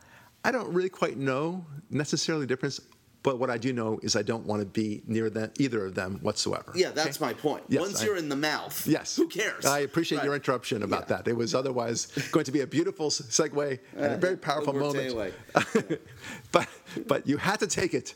[0.44, 2.82] I don't really quite know necessarily the difference,
[3.24, 5.96] but what I do know is I don't want to be near them, either of
[5.96, 6.72] them whatsoever.
[6.76, 7.26] Yeah, that's okay?
[7.28, 7.64] my point.
[7.70, 9.16] Yes, Once I- you're in the mouth, Yes.
[9.16, 9.66] who cares?
[9.66, 10.26] I appreciate Right.
[10.26, 11.18] your interruption about Yeah.
[11.18, 11.28] that.
[11.30, 15.06] It was otherwise going to be a beautiful segue and a very powerful moment.
[15.06, 15.34] anyway.
[16.52, 16.68] but
[17.08, 18.14] but you had to take it.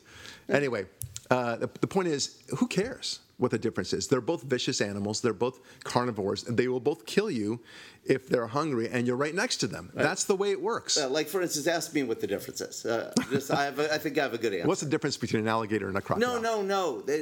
[0.49, 0.85] Anyway,
[1.31, 4.07] uh, the, the point is, who cares what the difference is?
[4.07, 5.21] They're both vicious animals.
[5.21, 7.59] They're both carnivores, and they will both kill you
[8.05, 9.91] if they're hungry and you're right next to them.
[9.93, 10.97] That's the way it works.
[10.97, 12.85] Uh, like for instance, ask me what the difference is.
[12.85, 14.67] Uh, just, I, have a, I think I have a good answer.
[14.67, 16.41] What's the difference between an alligator and a crocodile?
[16.41, 17.17] no, no, no.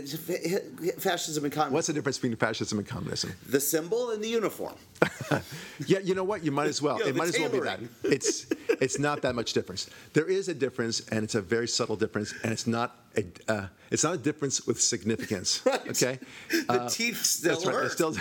[0.99, 1.73] Fascism and communism.
[1.73, 3.33] What's the difference between fascism and communism?
[3.49, 4.75] the symbol and the uniform?
[5.87, 6.43] Yeah, you know what?
[6.43, 6.99] You might as well.
[7.05, 7.79] It might as well be that.
[8.03, 8.47] It's
[8.79, 9.89] it's not that much difference.
[10.13, 13.67] There is a difference, and it's a very subtle difference, and it's not a uh,
[13.91, 15.61] it's not a difference with significance.
[15.65, 15.89] Right.
[15.89, 16.19] Okay.
[16.49, 17.89] The teeth still That's right.
[17.89, 18.15] still,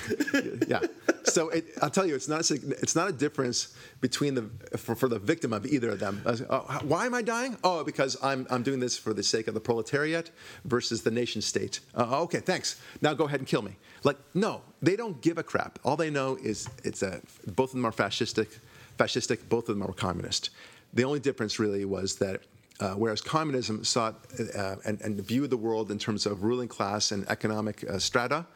[0.66, 0.80] yeah.
[1.24, 4.94] So it, I'll tell you, it's not a, it's not a difference between the for,
[4.94, 6.22] for the victim of either of them.
[6.24, 7.56] Uh, uh, why am I dying?
[7.62, 10.30] Oh, because I'm I'm doing this for the sake of the proletariat
[10.64, 11.80] versus the nation state.
[11.94, 12.80] Uh, okay, thanks.
[13.02, 13.76] Now go ahead and kill me.
[14.04, 15.78] Like no, they don't give a crap.
[15.84, 18.58] All they know is it's a both of them are fascistic,
[18.98, 19.48] fascistic.
[19.48, 20.50] Both of them are communist.
[20.94, 22.42] The only difference really was that
[22.80, 27.12] uh, whereas communism sought uh, and, and viewed the world in terms of ruling class
[27.12, 28.46] and economic uh, strata,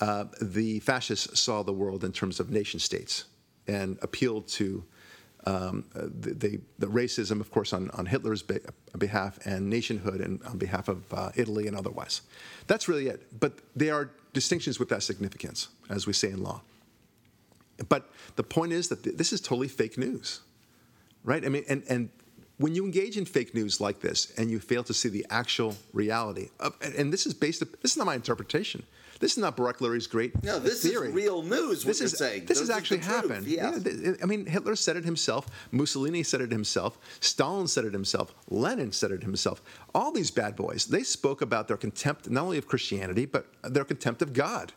[0.00, 3.24] uh, the fascists saw the world in terms of nation states
[3.66, 4.82] and appealed to
[5.46, 8.58] um, the, the, the racism, of course, on, on Hitler's be-
[8.98, 12.22] behalf and nationhood and on behalf of uh, Italy and otherwise.
[12.66, 13.40] That's really it.
[13.40, 16.62] But there are distinctions with that significance, as we say in law.
[17.88, 20.40] But the point is that th- this is totally fake news,
[21.24, 21.44] right?
[21.44, 22.10] I mean, and, and
[22.60, 25.74] when you engage in fake news like this and you fail to see the actual
[25.94, 28.82] reality, of, and, and this is based, this is not my interpretation.
[29.18, 31.08] This is not Barak Lurie's great No, this theory.
[31.08, 31.84] is real news.
[31.84, 32.44] This is saying.
[32.46, 33.46] this has actually truth, happened.
[33.46, 33.78] yeah.
[34.22, 35.46] I mean, Hitler said it himself.
[35.72, 36.98] Mussolini said it himself.
[37.20, 38.34] Stalin said it himself.
[38.48, 39.62] Lenin said it himself.
[39.94, 43.84] All these bad boys, they spoke about their contempt not only of Christianity but their
[43.84, 44.72] contempt of God.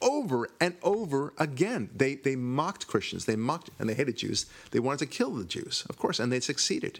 [0.00, 3.24] Over and over again, they they mocked Christians.
[3.24, 4.46] They mocked and they hated Jews.
[4.72, 6.98] They wanted to kill the Jews, of course, and they succeeded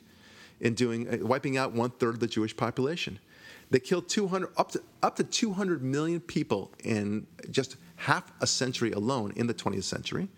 [0.61, 3.19] in doing uh, wiping out one third of the Jewish population.
[3.71, 8.93] They killed 200 up to up to 200 million people in just half a century
[8.93, 10.29] alone in the 20th century.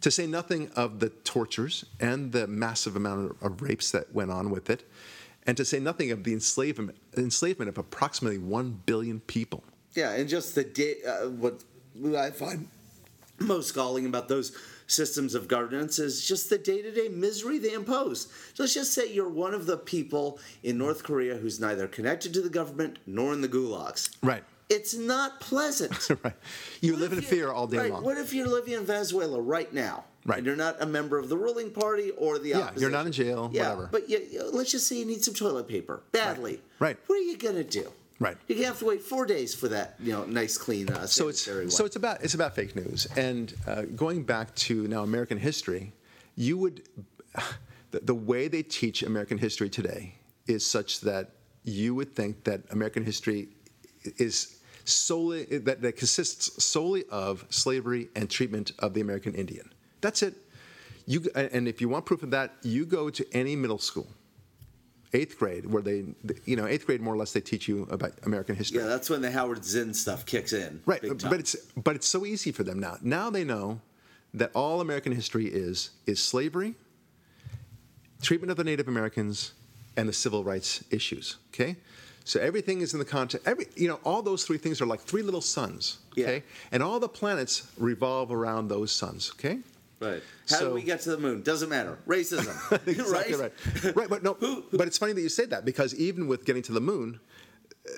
[0.00, 4.50] To say nothing of the tortures and the massive amount of, rapes that went on
[4.50, 4.82] with it,
[5.46, 9.62] and to say nothing of the enslavement enslavement of approximately 1 billion people.
[9.94, 11.62] Yeah, and just the day, uh, what
[12.16, 12.68] I find
[13.38, 14.56] most galling about those
[14.92, 18.28] systems of governance is just the day-to-day misery they impose.
[18.54, 22.32] So Let's just say you're one of the people in North Korea who's neither connected
[22.34, 24.10] to the government nor in the gulags.
[24.22, 24.44] Right.
[24.68, 26.08] It's not pleasant.
[26.24, 26.34] right.
[26.80, 28.04] You What live in fear all day right, long.
[28.04, 30.04] What if you're living in Venezuela right now?
[30.24, 30.38] Right.
[30.38, 33.12] And you're not a member of the ruling party or the Yeah, you're not in
[33.12, 33.88] jail, Yeah, whatever.
[33.90, 36.60] but you, let's just say you need some toilet paper badly.
[36.78, 36.96] Right.
[37.06, 37.90] What are you gonna do?
[38.22, 38.36] Right.
[38.46, 40.88] You have to wait four days for that, you know, nice clean.
[40.88, 44.86] Uh, so it's so it's about it's about fake news and uh, going back to
[44.86, 45.92] now American history,
[46.36, 46.88] you would
[47.90, 50.14] the, the way they teach American history today
[50.46, 51.30] is such that
[51.64, 53.48] you would think that American history
[54.18, 59.72] is solely that, that consists solely of slavery and treatment of the American Indian.
[60.00, 60.34] That's it.
[61.06, 64.06] You and if you want proof of that, you go to any middle school.
[65.14, 66.04] Eighth grade, where they,
[66.46, 68.78] you know, eighth grade more or less they teach you about American history.
[68.80, 70.80] yeah, that's when the Howard Zinn stuff kicks in.
[70.86, 72.96] Right, but it's but it's so easy for them now.
[73.02, 73.80] Now they know
[74.32, 76.74] that all American history is is slavery,
[78.22, 79.52] treatment of the Native Americans,
[79.96, 81.36] and the civil rights issues.
[81.52, 81.76] Okay,
[82.24, 83.46] so everything is in the context.
[83.46, 85.98] Every you know, all those three things are like three little suns.
[86.12, 86.40] Okay, Yeah.
[86.72, 89.30] and all the planets revolve around those suns.
[89.34, 89.58] Okay.
[90.02, 90.22] Right.
[90.50, 91.42] How so- do we get to the moon?
[91.42, 91.98] Doesn't matter.
[92.06, 92.50] Racism.
[92.86, 93.52] exactly right.
[93.84, 93.96] right.
[93.96, 94.34] Right, but no,
[94.72, 97.20] but it's funny that you say that because even with getting to the moon,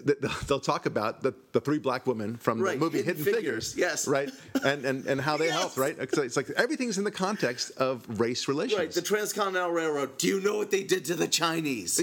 [0.04, 3.34] they'll- they'll talk about the, the three black women from Right, the movie Hidden Hidden,
[3.34, 3.76] Figures, Figures.
[3.76, 4.08] yes.
[4.08, 4.30] Right,
[4.64, 5.58] and and, and how they Yes.
[5.58, 5.76] helped.
[5.76, 8.78] Right, it's like everything's in the context of race relations.
[8.78, 8.92] Right.
[8.92, 10.16] The Transcontinental Railroad.
[10.18, 12.00] Do you know what they did to the Chinese?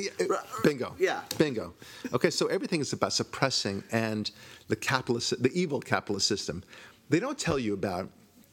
[0.64, 0.96] Bingo.
[1.00, 1.22] Yeah.
[1.38, 1.74] Bingo.
[2.14, 4.30] Okay, so everything is about suppressing and
[4.68, 6.64] the capitalist, the evil capitalist system.
[7.10, 8.10] They don't tell you about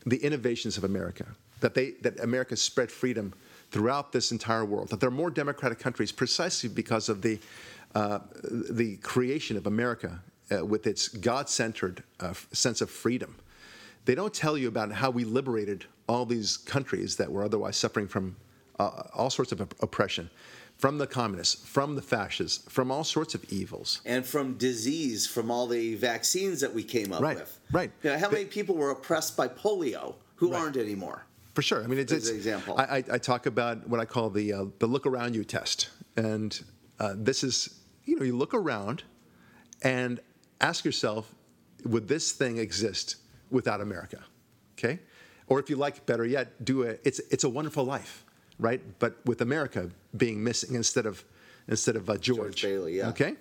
[0.08, 1.26] the innovations of America,
[1.60, 3.32] that they that America spread freedom
[3.70, 7.38] throughout this entire world, that there are more democratic countries precisely because of the
[7.94, 8.20] uh,
[8.70, 13.34] the creation of America uh, with its God-centered uh, sense of freedom.
[14.04, 18.08] They don't tell you about how we liberated all these countries that were otherwise suffering
[18.08, 18.36] from
[18.78, 20.30] uh, all sorts of op- oppression,
[20.78, 24.00] from the communists, from the fascists, from all sorts of evils.
[24.06, 27.58] and from disease from all the vaccines that we came up Right, with.
[27.72, 27.90] right.
[28.04, 30.60] You know, how many people were oppressed by polio who Right.
[30.60, 31.24] aren't anymore?
[31.54, 31.82] For sure.
[31.82, 32.74] I mean, it's, it's an example.
[32.78, 35.90] I, I, I talk about what I call the uh, the look around you test,
[36.16, 36.50] and
[37.00, 39.02] uh, this is you know you look around
[39.82, 40.20] and
[40.60, 41.34] ask yourself,
[41.84, 43.16] would this thing exist
[43.50, 44.20] without America?
[44.78, 45.00] Okay,
[45.48, 48.24] or if you like, better yet, do a it's it's a wonderful life,
[48.58, 48.80] right?
[48.98, 51.24] But with America being missing instead of
[51.68, 52.62] instead of uh, George.
[52.62, 53.08] Bailey, yeah.
[53.08, 53.34] Okay.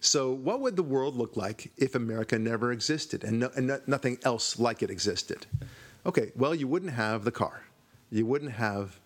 [0.00, 3.80] So, what would the world look like if America never existed and, no, and no,
[3.86, 5.46] nothing else like it existed?
[6.04, 7.62] Okay, well, you wouldn't have the car,
[8.10, 8.98] you wouldn't have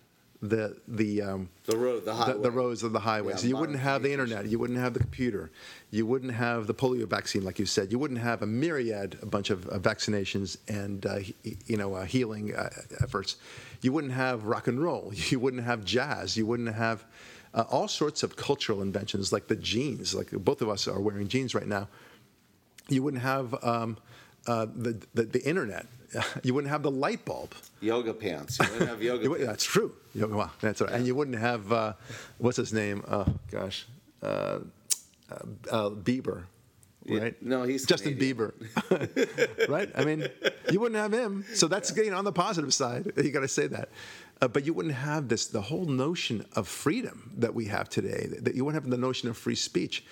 [0.42, 2.42] the the um, The road, the the, highway.
[2.42, 3.42] the roads of the highways.
[3.42, 4.46] Yeah, you wouldn't have the internet.
[4.46, 5.50] You wouldn't have the computer.
[5.90, 7.90] You wouldn't have the polio vaccine, like you said.
[7.90, 11.34] You wouldn't have a myriad, a bunch of uh, vaccinations and uh, he,
[11.66, 12.68] you know uh, healing uh,
[13.02, 13.36] efforts.
[13.82, 15.12] You wouldn't have rock and roll.
[15.30, 16.36] You wouldn't have jazz.
[16.36, 17.04] You wouldn't have
[17.54, 20.14] uh, all sorts of cultural inventions, like the jeans.
[20.14, 21.88] Like both of us are wearing jeans right now.
[22.88, 23.96] You wouldn't have um,
[24.46, 25.86] uh, the, the the internet.
[26.42, 27.54] You wouldn't have the light bulb.
[27.80, 28.58] Yoga pants.
[28.58, 29.94] You wouldn't have yoga You would- that's true.
[30.14, 30.90] You know, wow, that's right.
[30.92, 31.92] And you wouldn't have uh,
[32.38, 33.02] what's his name?
[33.08, 33.86] Oh gosh,
[34.22, 34.60] uh, uh,
[35.70, 36.44] uh, Bieber,
[37.04, 37.42] Yeah, right?
[37.42, 38.36] no, he's Justin Canadian.
[38.36, 39.90] Bieber, right?
[39.94, 40.28] I mean,
[40.70, 41.44] you wouldn't have him.
[41.54, 43.12] So that's you know, on the positive side.
[43.16, 43.88] You got to say that.
[44.40, 48.28] Uh, but you wouldn't have this the whole notion of freedom that we have today.
[48.40, 50.04] That you wouldn't have the notion of free speech.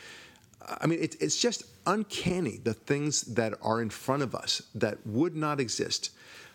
[0.81, 4.99] I mean, it, it's just uncanny the things that are in front of us that
[5.07, 6.11] would not exist.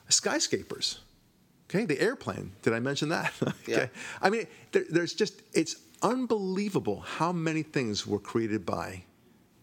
[0.09, 0.99] Skyscrapers,
[1.69, 2.53] okay, the airplane.
[2.61, 3.33] Did I mention that?
[3.43, 3.87] okay, Yeah.
[4.21, 9.03] I mean, there, there's just it's unbelievable how many things were created by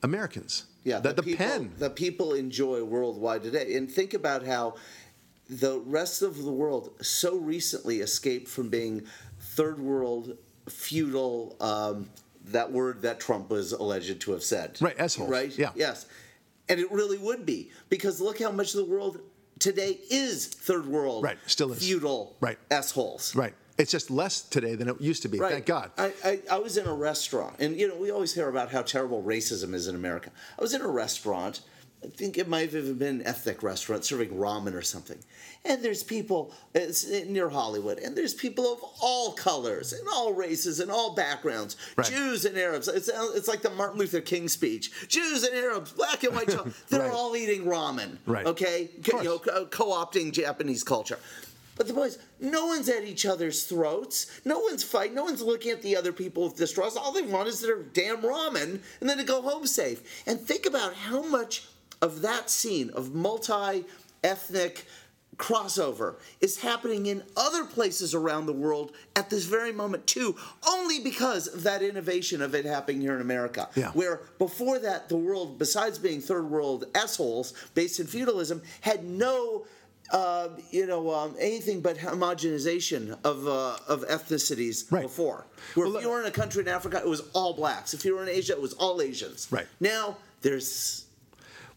[0.02, 0.66] Americans.
[0.84, 1.72] Yeah, the, the people, pen.
[1.78, 3.74] that people enjoy worldwide today.
[3.74, 4.76] And think about how
[5.50, 9.02] the rest of the world so recently escaped from being
[9.40, 10.36] third world,
[10.68, 12.08] feudal, um,
[12.46, 14.78] that word that Trump was alleged to have said.
[14.80, 15.56] Right, assholes, Right?
[15.58, 15.70] yeah.
[15.74, 16.06] Yes.
[16.68, 19.20] And it really would be because look how much of the world
[19.58, 21.78] today is third world, Right, still is.
[21.78, 22.58] feudal, Right.
[22.70, 23.34] assholes.
[23.34, 23.54] Right.
[23.78, 25.38] It's just less today than it used to be.
[25.38, 25.52] Right.
[25.52, 25.90] Thank God.
[25.98, 28.80] I, I, I was in a restaurant, and you know we always hear about how
[28.82, 30.30] terrible racism is in America.
[30.58, 31.60] I was in a restaurant.
[32.06, 35.18] I think it might have even been an ethnic restaurant serving ramen or something.
[35.64, 40.78] And there's people it's near Hollywood, and there's people of all colors and all races
[40.78, 42.06] and all backgrounds, Right.
[42.06, 42.86] Jews and Arabs.
[42.86, 46.46] It's, it's like the Martin Luther King speech: Jews and Arabs, black and white.
[46.48, 47.10] children, They're Right.
[47.10, 48.18] all eating ramen.
[48.26, 48.46] Right.
[48.46, 48.90] Okay.
[49.04, 51.18] You know, co- co-opting Japanese culture.
[51.74, 54.40] But the boys, no one's at each other's throats.
[54.46, 55.14] No one's fighting.
[55.14, 56.96] No one's looking at the other people with distrust.
[56.96, 60.24] All they want is their damn ramen and then to go home safe.
[60.26, 61.66] And think about how much
[62.06, 64.86] of that scene of multi-ethnic
[65.36, 70.34] crossover is happening in other places around the world at this very moment too
[70.66, 73.90] only because of that innovation of it happening here in america Yeah.
[73.90, 79.66] where before that the world besides being third world assholes based in feudalism had no
[80.10, 85.02] uh, you know um, anything but homogenization of uh, of ethnicities Right.
[85.02, 87.92] before where Well, if you were in a country in africa it was all blacks
[87.92, 89.66] if you were in asia it was all asians Right.
[89.80, 91.05] now there's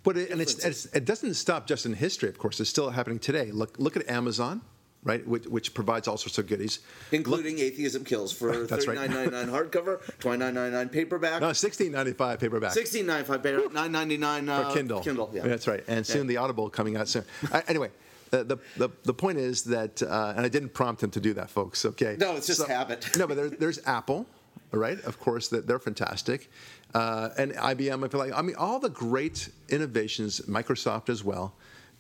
[0.04, 2.60] But it, and it's, it's, it doesn't stop just in history, of course.
[2.60, 3.52] It's still happening today.
[3.52, 4.62] Look, look at Amazon,
[5.04, 6.80] right, which, which provides all sorts of goodies.
[7.12, 8.60] including atheism kills for right.
[8.70, 9.32] 39.99
[9.72, 12.72] hardcover 29.99 paperback No, sixteen ninety five paperback.
[12.74, 15.02] 16.95 paper 9.99 uh, for Kindle.
[15.02, 15.84] kindle yeah That's right.
[15.88, 17.26] And soon the Audible coming out soon.
[17.52, 17.90] I, anyway,
[18.32, 21.34] the, the, the, the point is that, uh, and I didn't prompt him to do
[21.34, 22.16] that, folks, okay?
[22.20, 23.18] No, it's just habit.
[23.18, 24.28] no, but there, there's Apple,
[24.72, 25.00] right?
[25.02, 26.50] Of course, that they're fantastic.
[26.94, 31.54] Uh, and IBM, I feel like, I mean, all the great innovations, Microsoft as well,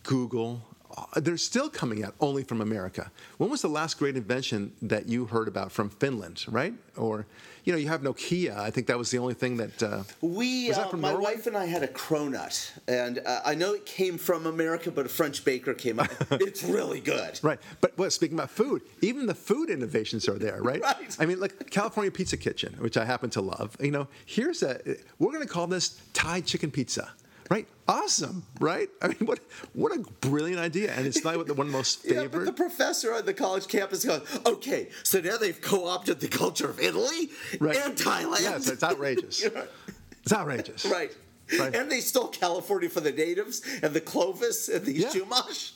[0.04, 0.62] Google,
[0.97, 3.12] uh, they're still coming out only from America.
[3.38, 6.73] When was the last great invention that you heard about from Finland, right?
[6.97, 7.28] Or,
[7.69, 8.58] you know, you have Nokia.
[8.58, 9.84] I think that was the only thing that.
[9.84, 11.36] Uh, We, Was that uh, from my Norway?
[11.36, 15.05] wife and I had a cronut, and uh, I know it came from America, but
[15.05, 16.10] a French baker came up.
[16.32, 17.39] it's really good.
[17.43, 17.60] Right.
[17.79, 20.82] But well, speaking about food, even the food innovations are there, right?
[20.89, 21.15] Right.
[21.19, 23.77] I mean, like California Pizza Kitchen, which I happen to love.
[23.79, 24.79] You know, here's a
[25.19, 27.12] we're going to call this Thai chicken pizza.
[27.50, 27.68] Right?
[27.88, 28.88] Awesome, right?
[29.02, 29.40] I mean, what
[29.74, 32.46] what a brilliant idea, and it's not the one of the most Yeah, but favorite.
[32.46, 36.80] the professor on the college campus goes, okay, so now they've co-opted the culture of
[36.80, 37.76] Italy Right.
[37.78, 38.42] and Thailand.
[38.42, 39.42] Yes, it's, outrageous.
[39.44, 39.66] You know,
[40.22, 40.86] It's outrageous.
[40.86, 41.12] right.
[41.58, 41.74] Right.
[41.76, 45.08] And they stole California for the natives and the Clovis and the Yeah.
[45.10, 45.72] Chumash.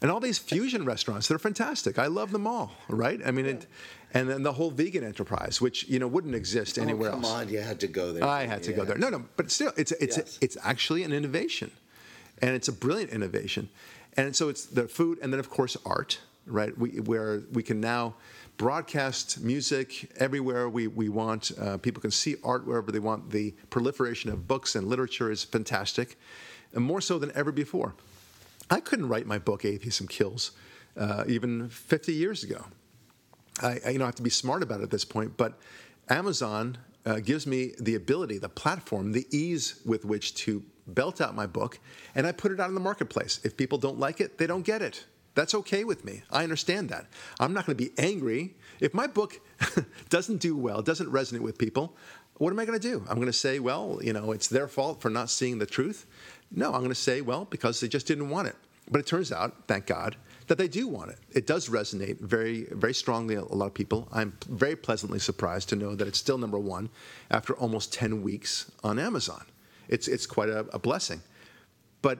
[0.00, 1.98] And all these fusion restaurants, they're fantastic.
[1.98, 3.20] I love them all, right?
[3.26, 3.66] I mean, it,
[4.14, 7.32] and then the whole vegan enterprise, which you know wouldn't exist anywhere oh, come else.
[7.34, 8.24] on, you had to go there.
[8.24, 8.96] I had to go there.
[8.96, 10.38] No, no, but still, it's it's Yes.
[10.40, 11.70] it's actually an innovation,
[12.40, 13.68] and it's a brilliant innovation,
[14.16, 16.76] and so it's the food, and then of course art, right?
[16.76, 18.14] We where we can now
[18.56, 21.52] broadcast music everywhere we we want.
[21.60, 23.30] Uh, people can see art wherever they want.
[23.30, 26.18] The proliferation of books and literature is fantastic,
[26.74, 27.94] and more so than ever before.
[28.70, 30.52] I couldn't write my book Atheism Kills
[30.96, 32.64] uh, even 50 years ago.
[33.62, 35.58] I, I you know have to be smart about it at this point, but
[36.08, 41.34] Amazon uh, gives me the ability, the platform, the ease with which to belt out
[41.34, 41.78] my book,
[42.14, 43.40] and I put it out in the marketplace.
[43.44, 45.04] If people don't like it, they don't get it.
[45.34, 46.22] That's okay with me.
[46.30, 47.06] I understand that.
[47.38, 49.40] I'm not going to be angry if my book
[50.08, 51.96] doesn't do well, doesn't resonate with people.
[52.38, 53.04] What am I going to do?
[53.08, 56.06] I'm going to say, well, you know, it's their fault for not seeing the truth.
[56.50, 58.56] No, I'm going to say, well, because they just didn't want it.
[58.90, 60.16] But it turns out, thank God,
[60.48, 61.18] that they do want it.
[61.30, 63.36] It does resonate very, very strongly.
[63.36, 64.08] A lot of people.
[64.12, 66.88] I'm very pleasantly surprised to know that it's still number one
[67.30, 69.44] after almost 10 weeks on Amazon.
[69.88, 71.22] It's it's quite a, a blessing.
[72.02, 72.18] But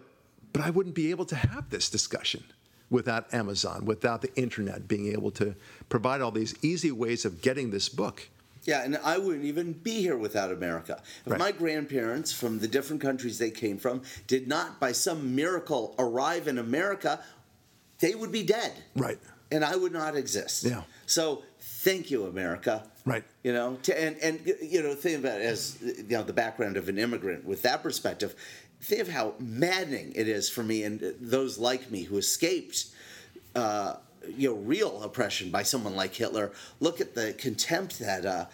[0.53, 2.45] but I wouldn't be able to have this discussion
[2.91, 5.55] without Amazon, without the internet being able to
[5.88, 8.29] provide all these easy ways of getting this book.
[8.64, 11.01] Yeah, and I wouldn't even be here without America.
[11.25, 11.38] If Right.
[11.38, 16.49] my grandparents from the different countries they came from did not, by some miracle, arrive
[16.49, 17.23] in America,
[18.01, 18.73] they would be dead.
[18.97, 19.19] Right.
[19.51, 20.65] And I would not exist.
[20.65, 20.83] Yeah.
[21.07, 22.85] So thank you, America.
[23.05, 23.25] Right.
[23.43, 26.77] You know, to, and and you know, think about it as you know the background
[26.77, 28.35] of an immigrant with that perspective.
[28.81, 32.87] Think of how maddening it is for me and those like me who escaped.
[33.55, 33.97] Uh,
[34.37, 36.53] you know, real oppression by someone like Hitler.
[36.81, 38.45] Look at the contempt that uh,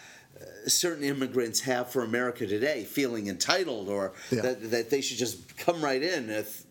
[0.67, 4.43] certain immigrants have for America today, feeling entitled or Yeah.
[4.43, 6.64] that, that they should just come right in with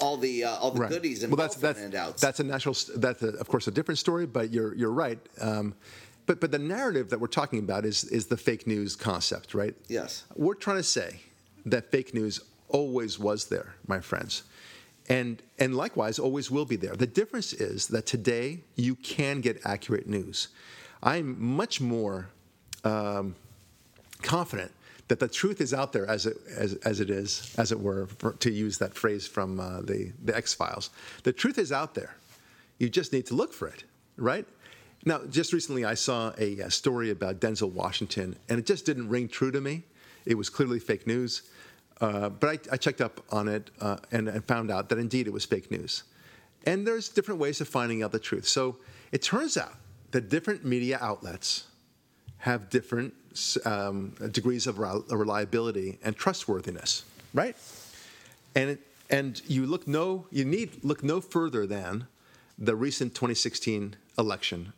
[0.00, 0.90] all the uh, all the Right.
[0.90, 2.20] goodies and well, that's that's handouts.
[2.20, 2.74] that's a natural.
[2.96, 5.18] That's a, of course a different story, but you're you're right.
[5.40, 5.74] Um,
[6.26, 9.74] but but the narrative that we're talking about is is the fake news concept, right?
[9.88, 10.24] Yes.
[10.36, 11.20] We're trying to say
[11.66, 14.44] that fake news always was there, my friends.
[15.08, 16.94] And, and likewise, always will be there.
[16.94, 20.48] The difference is that today you can get accurate news.
[21.02, 22.28] I'm much more
[22.84, 23.34] um,
[24.22, 24.70] confident
[25.10, 28.06] that the truth is out there as it, as, as it is, as it were,
[28.06, 30.90] for, to use that phrase from uh, the, the X Files.
[31.24, 32.14] The truth is out there.
[32.78, 33.82] You just need to look for it,
[34.16, 34.46] right?
[35.04, 39.08] Now, just recently I saw a, uh story about Denzel Washington, and it just didn't
[39.08, 39.82] ring true to me.
[40.26, 41.42] It was clearly fake news.
[42.00, 45.26] Uh, but I, I checked up on it uh, and, and found out that indeed
[45.26, 46.04] it was fake news.
[46.66, 48.46] And there's different ways of finding out the truth.
[48.46, 48.76] So
[49.10, 49.74] it turns out
[50.12, 51.64] that different media outlets
[52.38, 53.12] have different
[53.64, 57.56] um, degrees of reliability and trustworthiness, right?
[58.54, 62.06] And and you look no you need look no further than
[62.58, 64.72] the recent 2016 election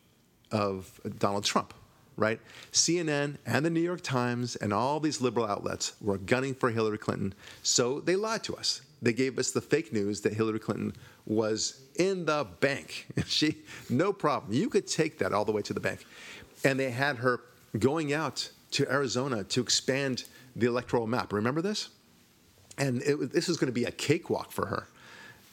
[0.50, 1.74] of Donald Trump,
[2.16, 2.40] right?
[2.72, 6.98] CNN and the New York Times and all these liberal outlets were gunning for Hillary
[6.98, 8.82] Clinton, so they lied to us.
[9.00, 10.94] They gave us the fake news that Hillary Clinton
[11.26, 13.06] was in the bank.
[13.26, 13.56] She
[13.90, 14.52] no problem.
[14.52, 16.04] You could take that all the way to the bank.
[16.64, 17.40] And they had her
[17.78, 20.24] going out to Arizona to expand
[20.56, 21.32] the electoral map.
[21.32, 21.88] Remember this?
[22.78, 24.88] And it, this was going to be a cakewalk for her.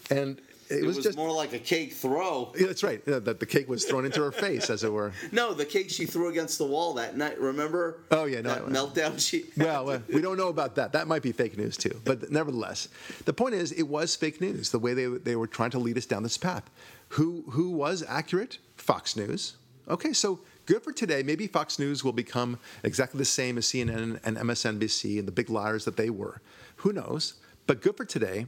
[0.10, 2.54] And it, it was, was, just more like a cake throw.
[2.58, 3.02] yeah, that's right.
[3.06, 5.14] Yeah, that the cake was thrown into her face, as it were.
[5.32, 7.40] No, the cake she threw against the wall that night.
[7.40, 8.02] Remember?
[8.12, 9.20] Oh, yeah, no, that I- meltdown.
[9.20, 10.94] She Well, uh, we don't know about that.
[10.94, 12.00] That might be fake news too.
[12.06, 12.88] But nevertheless,
[13.26, 14.70] the point is, it was fake news.
[14.70, 16.70] The way they they were trying to lead us down this path.
[17.10, 18.60] Who who was accurate?
[18.76, 19.56] Fox News.
[19.88, 21.24] Okay, so good for today.
[21.24, 25.50] Maybe Fox News will become exactly the same as CNN and MSNBC and the big
[25.50, 26.44] liars that they were.
[26.78, 27.34] Who knows?
[27.66, 28.46] But good for today.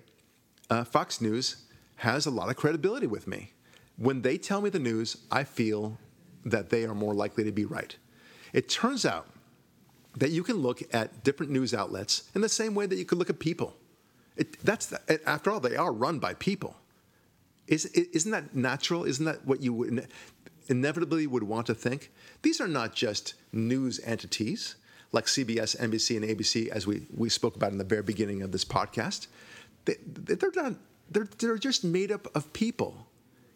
[0.70, 1.64] Uh, Fox News
[1.96, 3.54] has a lot of credibility with me.
[3.98, 5.98] When they tell me the news, I feel
[6.46, 7.96] that they are more likely to be right.
[8.54, 9.28] It turns out
[10.16, 13.18] that you can look at different news outlets in the same way that you could
[13.18, 13.76] look at people.
[14.38, 16.76] It, that's the, after all, they are run by people.
[17.66, 19.06] Is, isn't that natural?
[19.06, 20.08] Isn't that what you would
[20.68, 22.12] inevitably would want to think?
[22.42, 24.76] These are not just news entities
[25.12, 28.52] like CBS, NBC, and ABC, as we, we spoke about in the very beginning of
[28.52, 29.28] this podcast.
[29.86, 30.76] They, they're not.
[31.10, 33.08] They're, they're just made up of people.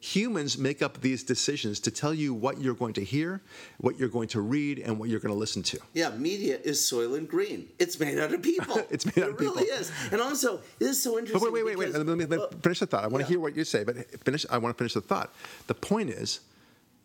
[0.02, 3.42] Humans make up these decisions to tell you what you're going to hear,
[3.78, 5.80] what you're going to read, and what you're going to listen to.
[5.94, 7.70] Yeah, media is Soylent Green.
[7.80, 8.78] It's made out of people.
[8.92, 9.92] It's made out of It really is.
[10.12, 11.42] And also, this is so interesting.
[11.52, 11.86] wait, wait, wait, wait.
[11.94, 13.04] because- Let me, let me finish the thought.
[13.06, 13.26] I want yeah.
[13.28, 13.96] to hear what you say, but
[14.26, 14.46] finish.
[14.50, 15.34] I want to finish the thought.
[15.68, 16.42] The point is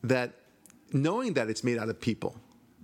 [0.03, 0.33] that
[0.93, 2.37] knowing that it's made out of people,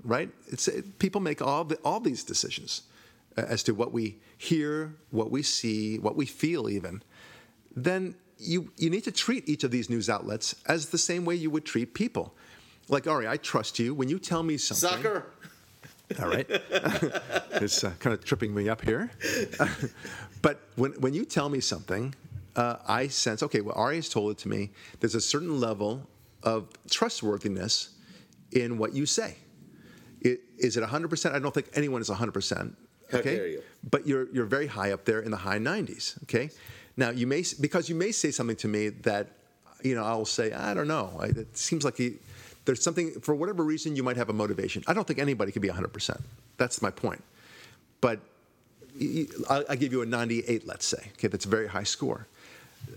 [0.02, 0.30] right?
[0.48, 2.82] It's it, people make all the, all these decisions
[3.36, 7.02] uh, as to what we hear, what we see, what we feel, even.
[7.74, 11.34] Then you you need to treat each of these news outlets as the same way
[11.34, 12.34] you would treat people.
[12.88, 13.94] like Ari, I trust you.
[13.94, 15.26] When you tell me something, Sucker.
[16.22, 16.46] All right.
[17.60, 19.10] it's uh, kind of tripping me up here.
[20.42, 22.14] but when, when you tell me something,
[22.54, 24.70] uh, I sense, okay, well, Ari has told it to me.
[25.00, 26.06] There's a certain level
[26.42, 27.90] of trustworthiness
[28.52, 29.36] in what you say.
[30.20, 31.34] It, is it 100%?
[31.34, 32.74] I don't think anyone is 100%.
[33.12, 33.36] How Okay?
[33.36, 33.62] dare you.
[33.88, 36.22] But you're, you're very high up there in the high 90s.
[36.24, 36.50] Okay?
[36.96, 39.28] Now, you may, because you may say something to me that,
[39.82, 41.16] you know, I'll say, I don't know.
[41.20, 42.14] I, it seems like he,
[42.64, 44.82] there's something, for whatever reason, you might have a motivation.
[44.86, 46.20] I don't think anybody could be 100%.
[46.56, 47.22] That's my point.
[48.00, 48.20] But
[49.50, 51.10] I give you a 98, let's say.
[51.12, 52.26] Okay, that's a very high score.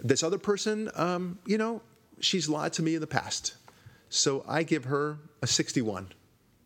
[0.04, 1.82] This other person, um, you know,
[2.20, 3.56] she's lied to me in the past.
[4.10, 6.08] So I give her a 61.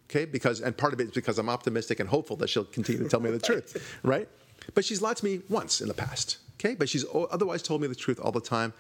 [0.10, 3.04] Okay, because, and part of it is because I'm optimistic and hopeful that she'll continue
[3.04, 4.28] to tell me the truth, right?
[4.76, 6.38] But she's lied to me once in the past.
[6.60, 8.74] Okay, but she's otherwise told me the truth all the time.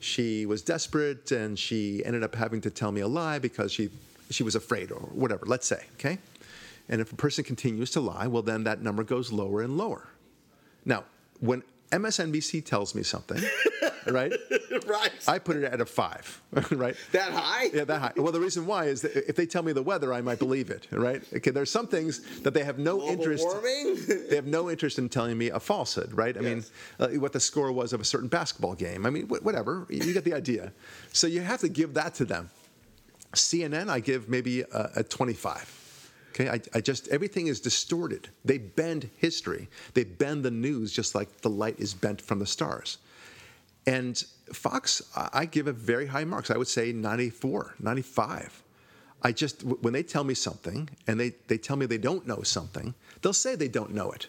[0.00, 3.90] She was desperate and she ended up having to tell me a lie because she,
[4.30, 5.84] she was afraid or whatever, let's say.
[5.94, 6.18] Okay,
[6.88, 10.08] and if a person continues to lie, well, then that number goes lower and lower.
[10.84, 11.04] Now,
[11.40, 13.42] when MSNBC tells me something,
[14.08, 14.32] right,
[14.86, 15.10] right.
[15.26, 16.94] I put it at a five, right?
[17.12, 17.70] that high?
[17.72, 18.12] Yeah, that high.
[18.16, 20.70] Well, the reason why is that if they tell me the weather, I might believe
[20.70, 21.22] it, right?
[21.34, 23.44] Okay, there's some things that they have no Global interest.
[23.44, 23.96] warming?
[24.28, 26.36] They have no interest in telling me a falsehood, right?
[26.36, 26.64] I mean,
[27.00, 29.06] uh, what the score was of a certain basketball game.
[29.06, 29.86] I mean, wh- whatever.
[29.88, 30.72] You you get the idea.
[31.12, 32.50] So you have to give that to them.
[33.34, 35.77] CNN, I give maybe a, a 25.
[36.38, 38.28] Okay, I, I just everything is distorted.
[38.44, 39.68] They bend history.
[39.94, 42.98] They bend the news just like the light is bent from the stars.
[43.86, 44.22] And
[44.52, 46.50] Fox, I give it very high marks.
[46.50, 48.62] I would say 94, 95.
[49.22, 52.42] I just, when they tell me something and they, they tell me they don't know
[52.42, 54.28] something, they'll say they don't know it.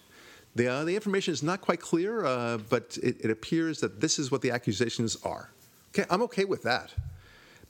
[0.55, 4.17] The, uh, the information is not quite clear, uh, but it, it appears that this
[4.17, 5.51] is what the accusations are.
[5.89, 6.93] Okay, I'm okay with that.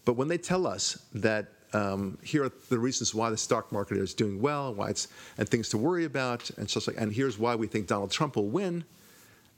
[0.06, 3.98] But when they tell us that um, here are the reasons why the stock market
[3.98, 5.08] is doing well, why it's
[5.38, 8.36] and things to worry about, and such like, and here's why we think Donald Trump
[8.36, 8.84] will win,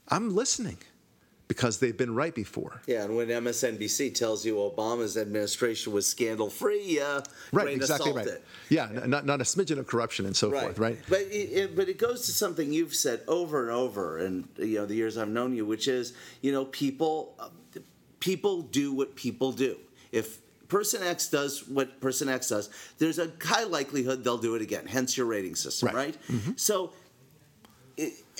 [0.08, 0.78] I'm listening
[1.48, 2.80] because they've been right before.
[2.86, 7.20] Yeah, and when MSNBC tells you Obama's administration was scandal free, uh,
[7.52, 8.26] Right, exactly right.
[8.26, 8.44] it.
[8.70, 10.98] Yeah, n- not, not a smidgen of corruption and so forth, right?
[11.10, 14.78] But it, it, but it goes to something you've said over and over, and you
[14.78, 17.48] know the years I've known you, which is you know people uh,
[18.20, 19.76] people do what people do.
[20.10, 20.38] If
[20.72, 24.86] person X does what person X does, there's a high likelihood they'll do it again.
[24.86, 26.16] Hence your rating system, Right.
[26.28, 26.52] Mm-hmm.
[26.56, 26.92] So.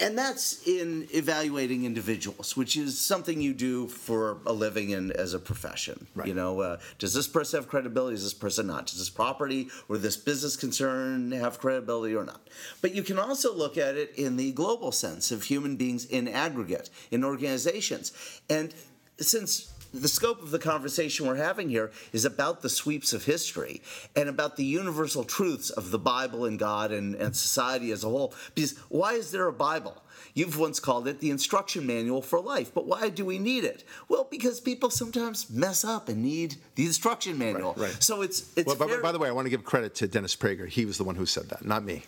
[0.00, 5.34] And that's in evaluating individuals, which is something you do for a living and as
[5.34, 6.06] a profession.
[6.14, 6.26] Right.
[6.26, 8.16] You know, uh, does this person have credibility?
[8.16, 8.86] Does this person not?
[8.86, 12.40] Does this property or this business concern have credibility or not?
[12.80, 16.26] But you can also look at it in the global sense of human beings in
[16.26, 18.12] aggregate, in organizations.
[18.48, 18.74] And
[19.18, 23.82] since the scope of the conversation we're having here is about the sweeps of history
[24.16, 28.08] and about the universal truths of the Bible and God and, and society as a
[28.08, 28.34] whole.
[28.54, 30.02] Because why is there a Bible?
[30.34, 33.84] You've once called it the instruction manual for life, but why do we need it?
[34.08, 37.74] Well, because people sometimes mess up and need the instruction manual.
[37.76, 38.02] Right, right.
[38.02, 40.08] So it's it's Well, by, very- by the way, I want to give credit to
[40.08, 40.66] Dennis Prager.
[40.66, 42.04] He was the one who said that, not me.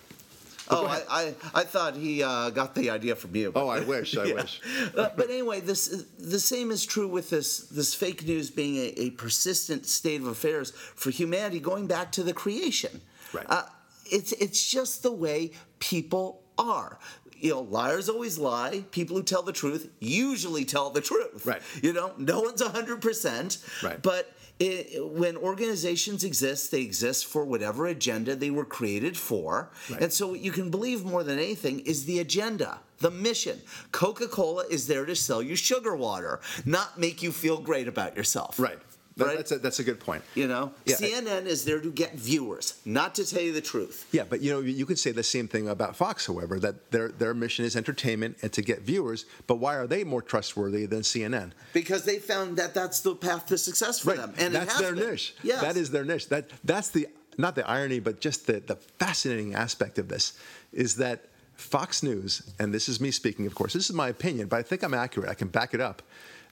[0.71, 3.53] Oh, I, I, I thought he uh, got the idea from you.
[3.55, 4.35] Oh, I wish, I Yeah.
[4.35, 4.61] wish.
[4.97, 8.95] Uh, but anyway, this the same is true with this this fake news being a,
[9.01, 13.01] a persistent state of affairs for humanity, going back to the creation.
[13.33, 13.47] Right.
[13.49, 13.65] Uh,
[14.11, 16.99] it's it's just the way people are.
[17.37, 18.85] You know, liars always lie.
[18.91, 21.45] People who tell the truth usually tell the truth.
[21.45, 21.61] Right.
[21.83, 23.59] You know, no one's hundred percent.
[23.83, 24.01] Right.
[24.01, 29.70] But it, when organizations exist, they exist for whatever agenda they were created for.
[29.90, 30.02] Right.
[30.02, 33.61] And so, what you can believe more than anything is the agenda, the mission.
[33.90, 38.16] Coca Cola is there to sell you sugar water, not make you feel great about
[38.16, 38.59] yourself.
[38.59, 38.78] Right.
[39.17, 39.37] That- Right.
[39.37, 40.25] That's, a, that's a good point.
[40.35, 44.07] You know, Yeah, CNN is there to get viewers, not to tell you the truth.
[44.11, 47.11] Yeah, but you know, you could say the same thing about Fox, however, that their
[47.11, 49.25] their mission is entertainment and to get viewers.
[49.47, 51.53] But why are they more trustworthy than CNN?
[51.73, 54.35] Because they found that that's the path to success for them.
[54.37, 55.11] And it that's has their been.
[55.11, 55.35] niche.
[55.45, 55.61] Yes.
[55.62, 56.29] That is their niche.
[56.31, 57.07] That that's the
[57.39, 60.33] not the irony, but just the the fascinating aspect of this
[60.73, 63.73] is that Fox News, and this is me speaking, of course.
[63.75, 65.31] This is my opinion, but I think I'm accurate.
[65.31, 66.03] I can back it up.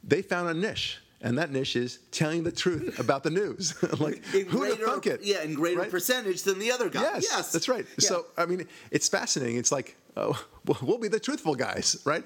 [0.04, 0.98] They found a niche.
[1.24, 3.80] And that niche is telling the truth about the news.
[4.00, 5.20] like, in who greater, thunk it?
[5.22, 5.90] Yeah, in greater Right?
[5.90, 7.02] percentage than the other guy.
[7.20, 7.86] Yes, that's right.
[7.98, 8.08] Yeah.
[8.08, 9.56] So I mean, it's fascinating.
[9.56, 12.24] It's like, oh, well, we'll be the truthful guys, right?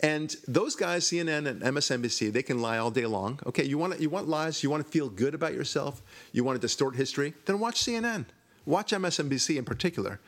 [0.00, 3.40] And those guys, CNN and MSNBC, they can lie all day long.
[3.46, 6.00] Okay, you want you want lies, you want to feel good about yourself,
[6.32, 8.26] you want to distort history, then watch CNN,
[8.64, 10.20] watch MSNBC in particular.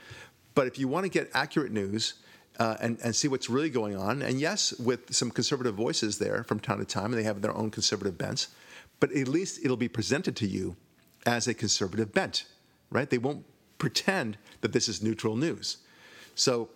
[0.57, 2.15] But if you want to get accurate news.
[2.59, 4.21] Uh, and, and see what's really going on.
[4.21, 7.57] And yes, with some conservative voices there from time to time, and they have their
[7.57, 8.49] own conservative bents,
[8.99, 10.77] but at least it'll be presented to you
[11.25, 12.45] as a conservative bent,
[12.91, 13.09] right?
[13.09, 13.47] They won't
[13.79, 15.79] pretend that this is neutral news.
[16.35, 16.69] So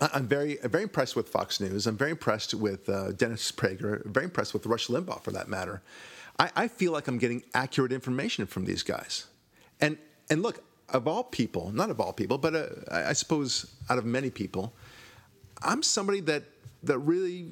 [0.00, 1.86] I'm very, very impressed with Fox News.
[1.86, 4.04] I'm very impressed with uh, Dennis Prager.
[4.06, 5.82] Very impressed with Rush Limbaugh, for that matter.
[6.38, 9.26] I, I feel like I'm getting accurate information from these guys.
[9.80, 9.98] And
[10.30, 14.04] and look, of all people, not of all people, but uh, I suppose out of
[14.04, 14.72] many people,
[15.64, 16.44] I'm somebody that
[16.82, 17.46] that really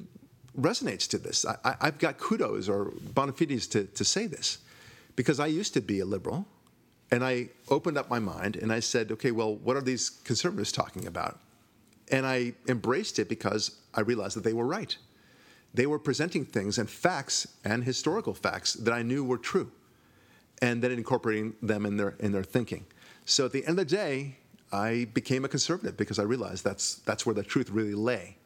[0.59, 1.45] resonates to this.
[1.45, 4.57] I, I've got kudos or bona fides to, to say this,
[5.15, 6.45] because I used to be a liberal,
[7.11, 10.71] and I opened up my mind and I said, okay, well, what are these conservatives
[10.71, 11.39] talking about?
[12.11, 14.97] And I embraced it because I realized that they were right.
[15.73, 19.71] They were presenting things and facts and historical facts that I knew were true,
[20.61, 22.85] and then incorporating them in their in their thinking.
[23.25, 24.35] So at the end of the day,
[24.71, 28.37] I became a conservative because I realized that's that's where the truth really lay.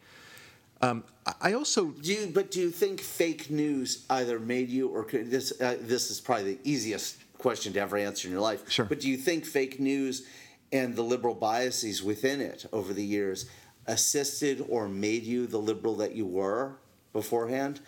[0.81, 1.03] Um,
[1.41, 5.31] I also Do you, but do you think fake news either made you or could,
[5.31, 5.59] this?
[5.59, 8.69] Uh, this is probably the easiest question to ever answer in your life.
[8.69, 8.85] Sure.
[8.85, 10.27] But do you think fake news
[10.71, 13.45] and the liberal biases within it over the years
[13.87, 16.77] assisted or made you the liberal that you were
[17.13, 17.79] beforehand?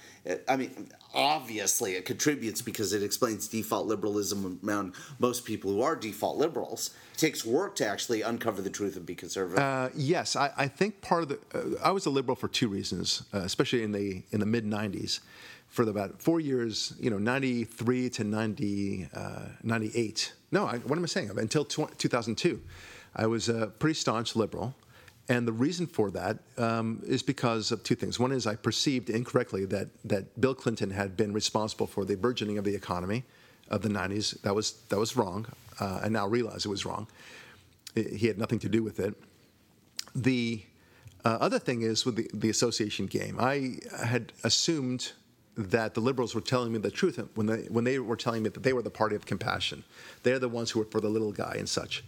[0.48, 5.96] I mean, obviously it contributes because it explains default liberalism around most people who are
[5.96, 6.92] default liberals.
[7.18, 9.58] Takes work to actually uncover the truth and be conservative.
[9.58, 12.68] Uh, yes, I, I think part of the uh, I was a liberal for two
[12.68, 15.22] reasons, uh, especially in the in the mid '90s.
[15.68, 20.34] For about four years, you know, '93 to 90, uh, 98.
[20.52, 21.32] No, I, what am I saying?
[21.36, 22.62] Until tw- 2002,
[23.16, 24.76] I was a pretty staunch liberal,
[25.28, 28.20] and the reason for that um, is because of two things.
[28.20, 32.60] One is I perceived incorrectly that that Bill Clinton had been responsible for the burgeoning
[32.60, 33.24] of the economy
[33.70, 34.40] of the '90s.
[34.44, 35.48] That was that was wrong.
[35.80, 37.08] Uh, I now realize it was wrong.
[37.96, 39.16] He had nothing to do with it.
[40.16, 40.62] The
[41.26, 43.38] uh, other thing is with the, the association game.
[43.40, 45.14] I had assumed
[45.58, 48.50] that the liberals were telling me the truth when they when they were telling me
[48.50, 49.84] that they were the party of compassion.
[50.24, 52.04] They're the ones who were for the little guy and such.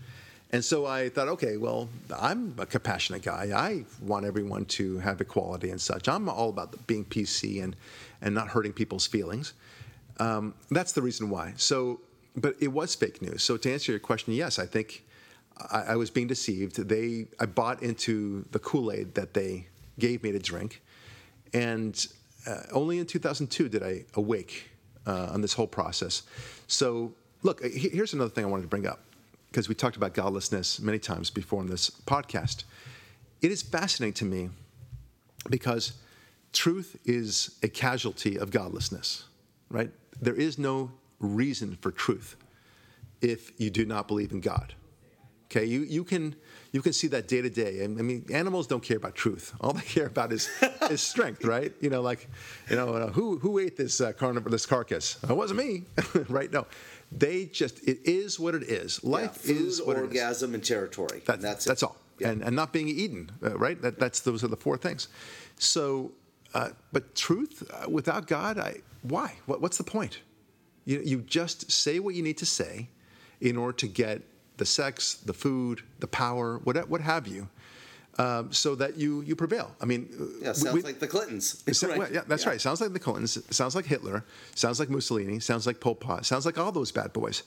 [0.51, 3.51] And so I thought, okay, well, I'm a compassionate guy.
[3.55, 6.07] I want everyone to have equality and such.
[6.07, 7.76] I'm all about being PC and
[8.22, 9.53] and not hurting people's feelings.
[10.20, 11.53] Um, that's the reason why.
[11.55, 12.01] So,
[12.36, 13.43] but it was fake news.
[13.43, 15.05] So to answer your question, yes, I think
[15.71, 16.75] I, I was being deceived.
[16.88, 19.67] They, I bought into the Kool Aid that they
[19.97, 20.82] gave me to drink,
[21.53, 22.07] and
[22.47, 24.69] uh, only in 2002 did I awake
[25.05, 26.23] uh, on this whole process.
[26.67, 27.13] So,
[27.43, 29.01] look, here's another thing I wanted to bring up
[29.51, 32.63] because we talked about godlessness many times before in this podcast.
[33.41, 34.49] It is fascinating to me
[35.49, 35.93] because
[36.53, 39.25] truth is a casualty of godlessness,
[39.69, 39.89] right?
[40.21, 42.36] There is no reason for truth
[43.22, 44.74] if you do not believe in God.
[45.51, 46.36] Okay, you, you can
[46.72, 47.84] you can see that day to day.
[47.84, 49.55] I mean, animals don't care about truth.
[49.59, 50.47] All they care about is
[50.91, 51.74] is strength, right?
[51.82, 52.28] You know, like,
[52.70, 55.17] you know, uh, who who ate this uh, carnivore, this carcass?
[55.28, 55.84] It wasn't me,
[56.30, 56.51] right?
[56.51, 56.67] No,
[57.11, 58.99] they just it is what it is.
[59.01, 60.05] Yeah, Life food, is what it is.
[60.09, 61.24] orgasm, and territory.
[61.26, 61.86] That, and that's that's it.
[61.88, 61.95] all.
[62.20, 62.30] Yeah.
[62.30, 63.82] And, and not being eaten, uh, right?
[63.82, 65.07] That, that's those are the four things.
[65.57, 66.11] So,
[66.53, 69.38] uh, but truth uh, without God, I why?
[69.47, 70.20] What, what's the point?
[70.89, 72.89] You you just say what you need to say
[73.41, 74.21] in order to get
[74.57, 77.47] the sex, the food, the power, what what have you,
[78.17, 79.67] um, so that you you prevail.
[79.79, 81.63] I mean, uh, Yeah, sounds we- like the Clintons.
[81.83, 81.97] Right.
[81.99, 82.59] well, yeah, that's right.
[82.59, 83.37] Sounds like the Clintons.
[83.55, 84.23] Sounds like Hitler.
[84.55, 85.39] Sounds like Mussolini.
[85.39, 86.25] Sounds like Pol Pot.
[86.25, 87.43] Sounds like all those bad boys.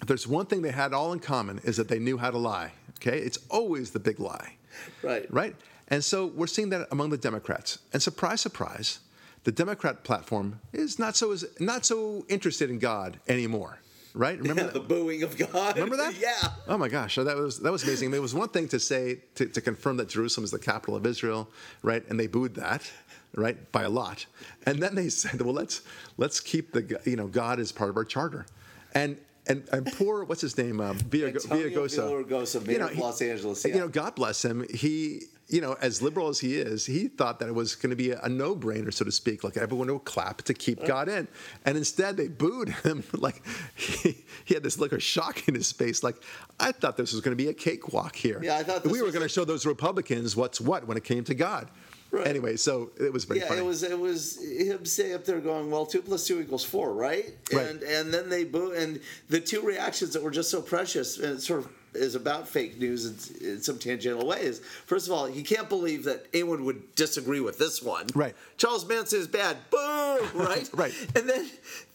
[0.00, 2.38] If there's one thing they had all in common is that they knew how to
[2.38, 2.72] lie.
[2.98, 4.56] Okay, it's always the big lie,
[5.02, 5.26] Right.
[5.32, 5.54] right?
[5.88, 7.78] And so we're seeing that among the Democrats.
[7.92, 8.98] And surprise, surprise,
[9.44, 13.78] the Democrat platform is not so is not so interested in God anymore,
[14.14, 14.38] right?
[14.38, 15.74] Remember Yeah, the booing of God.
[15.74, 16.14] Remember that?
[16.20, 16.48] yeah.
[16.68, 18.08] Oh my gosh, that was that was amazing.
[18.08, 20.58] I mean, it was one thing to say to, to confirm that Jerusalem is the
[20.58, 21.48] capital of Israel,
[21.82, 22.06] right?
[22.08, 22.90] And they booed that,
[23.34, 24.26] right, by a lot.
[24.64, 25.82] And then they said, well, let's
[26.16, 28.46] let's keep the you know God as part of our charter,
[28.94, 29.16] and.
[29.48, 30.80] And, and poor, what's his name?
[30.80, 32.24] Um, Villargo- Antonio Villagosa.
[32.24, 33.74] Villaraigosa, mayor of Los Angeles, yeah.
[33.74, 34.64] You know, God bless him.
[34.72, 35.22] He,
[35.52, 38.12] you know, as liberal as he is, he thought that it was going to be
[38.12, 39.44] a, no-brainer, so to speak.
[39.44, 41.28] Like everyone would clap to keep God in,
[41.64, 43.04] and instead they booed him.
[43.12, 43.42] like
[43.74, 46.02] he, he had this look of shock in his face.
[46.02, 46.16] Like
[46.58, 48.40] I thought this was going to be a cakewalk here.
[48.42, 50.96] Yeah, I thought this we were was going to show those Republicans what's what when
[50.96, 51.70] it came to God.
[52.10, 52.26] Right.
[52.26, 53.60] Anyway, so it was very Yeah, funny.
[53.60, 56.92] it was it was him stay up there going, well, two plus two equals four,
[56.92, 57.34] right?
[57.52, 57.66] Right.
[57.66, 61.40] And and then they boo, and the two reactions that were just so precious, and
[61.40, 63.04] sort of is about fake news
[63.40, 64.60] in, in some tangential ways.
[64.86, 68.06] First of all, he can't believe that anyone would disagree with this one.
[68.14, 68.34] Right.
[68.56, 69.56] Charles Manson is bad.
[69.70, 69.80] Boom.
[70.34, 70.68] Right.
[70.74, 70.94] Right.
[71.16, 71.48] And then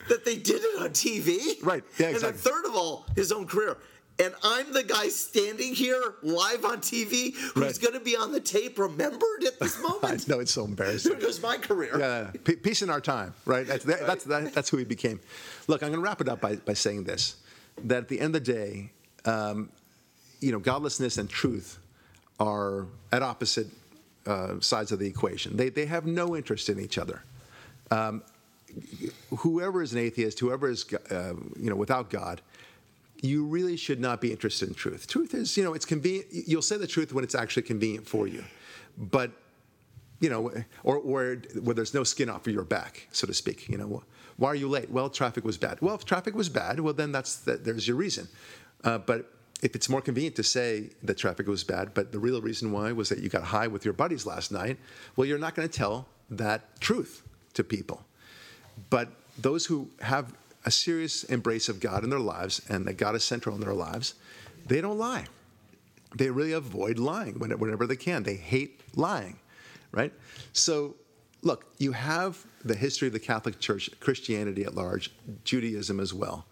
[0.10, 1.64] that they did it on TV.
[1.64, 1.84] Right.
[1.98, 2.14] Yeah, Exactly.
[2.14, 3.78] And then third of all, his own career.
[4.20, 7.80] and I'm the guy standing here live on TV who's Right.
[7.82, 10.28] going to be on the tape remembered at this moment.
[10.28, 11.12] no, it's so embarrassing.
[11.12, 11.98] There goes my career.
[12.00, 13.66] Yeah, P- peace in our time, right?
[13.68, 15.20] That's, that, that's, that, that's who he became.
[15.68, 17.36] Look, I'm going to wrap it up by, by saying this
[17.86, 18.92] that at the end of the day,
[19.26, 19.70] um,
[20.40, 21.80] you know, godlessness and truth
[22.40, 23.68] are at opposite
[24.26, 25.58] uh, sides of the equation.
[25.58, 27.24] They, they have no interest in each other.
[27.92, 28.24] Um,
[29.38, 32.42] whoever is an atheist, whoever is, uh, you know, without God,
[33.22, 35.08] you really should not be interested in truth.
[35.08, 36.28] Truth is, you know, it's convenient.
[36.32, 38.44] You'll say the truth when it's actually convenient for you,
[38.98, 39.32] but
[40.20, 40.52] you know,
[40.84, 43.70] or, or where there's no skin off of your back, so to speak.
[43.70, 44.04] You know,
[44.38, 44.90] why are you late?
[44.90, 45.80] Well, traffic was bad.
[45.82, 48.28] Well, if traffic was bad, well then that's that, there's your reason.
[48.84, 49.32] Uh, but
[49.62, 52.92] if it's more convenient to say that traffic was bad, but the real reason why
[52.92, 54.78] was that you got high with your buddies last night,
[55.16, 58.04] well, you're not going to tell that truth to people.
[58.90, 60.34] But those who have
[60.66, 63.74] a serious embrace of God in their lives and that God is central in their
[63.74, 64.16] lives,
[64.68, 65.26] they don't lie.
[66.16, 68.24] They really avoid lying whenever they can.
[68.24, 69.40] They hate lying,
[69.92, 70.14] right?
[70.54, 70.96] So,
[71.42, 75.12] look, you have the history of the Catholic Church, Christianity at large,
[75.44, 76.46] Judaism as well.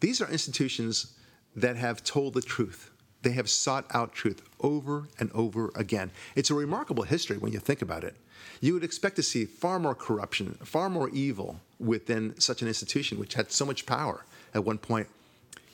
[0.00, 1.14] These are institutions
[1.56, 2.90] that have told the truth.
[3.22, 6.10] They have sought out truth over and over again.
[6.34, 8.16] It's a remarkable history when you think about it.
[8.62, 13.18] You would expect to see far more corruption, far more evil within such an institution,
[13.18, 14.24] which had so much power
[14.54, 15.08] at one point.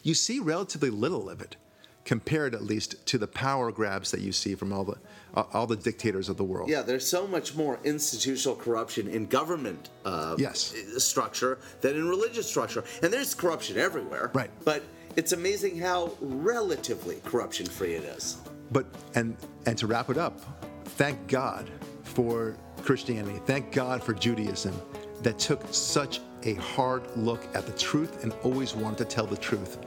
[0.02, 1.56] You see relatively little of it,
[2.04, 4.96] compared at least to the power grabs that you see from all the
[5.34, 6.68] uh, all the dictators of the world.
[6.70, 10.72] Yeah, there's so much more institutional corruption in government uh, Yes.
[10.98, 12.84] structure than in religious structure.
[13.02, 14.30] And there's corruption everywhere.
[14.32, 14.50] Right.
[14.64, 14.82] But
[15.16, 18.38] it's amazing how relatively corruption free it is.
[18.70, 20.40] But and and to wrap it up,
[20.84, 21.70] thank God
[22.02, 23.40] for Christianity.
[23.46, 24.80] Thank God for Judaism
[25.22, 29.36] that took such a hard look at the truth and always wanted to tell the
[29.36, 29.78] truth.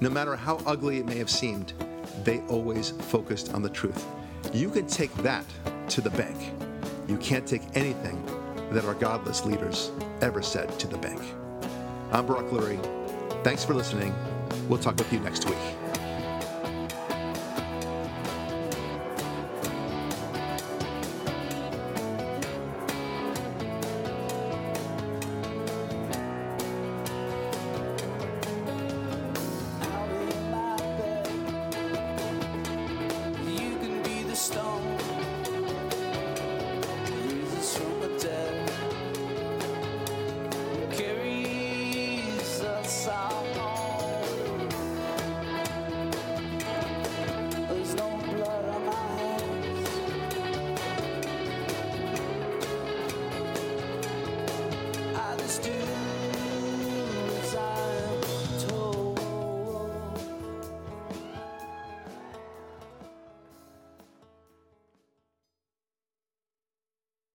[0.00, 1.74] No matter how ugly it may have seemed,
[2.24, 4.06] they always focused on the truth.
[4.52, 5.44] You can take that
[5.90, 6.52] to the bank.
[7.06, 8.24] You can't take anything
[8.70, 9.90] that our godless leaders
[10.22, 11.20] ever said to the bank.
[12.12, 12.80] I'm Barak Lurie.
[13.44, 14.14] Thanks for listening.
[14.68, 15.89] We'll talk with you next week.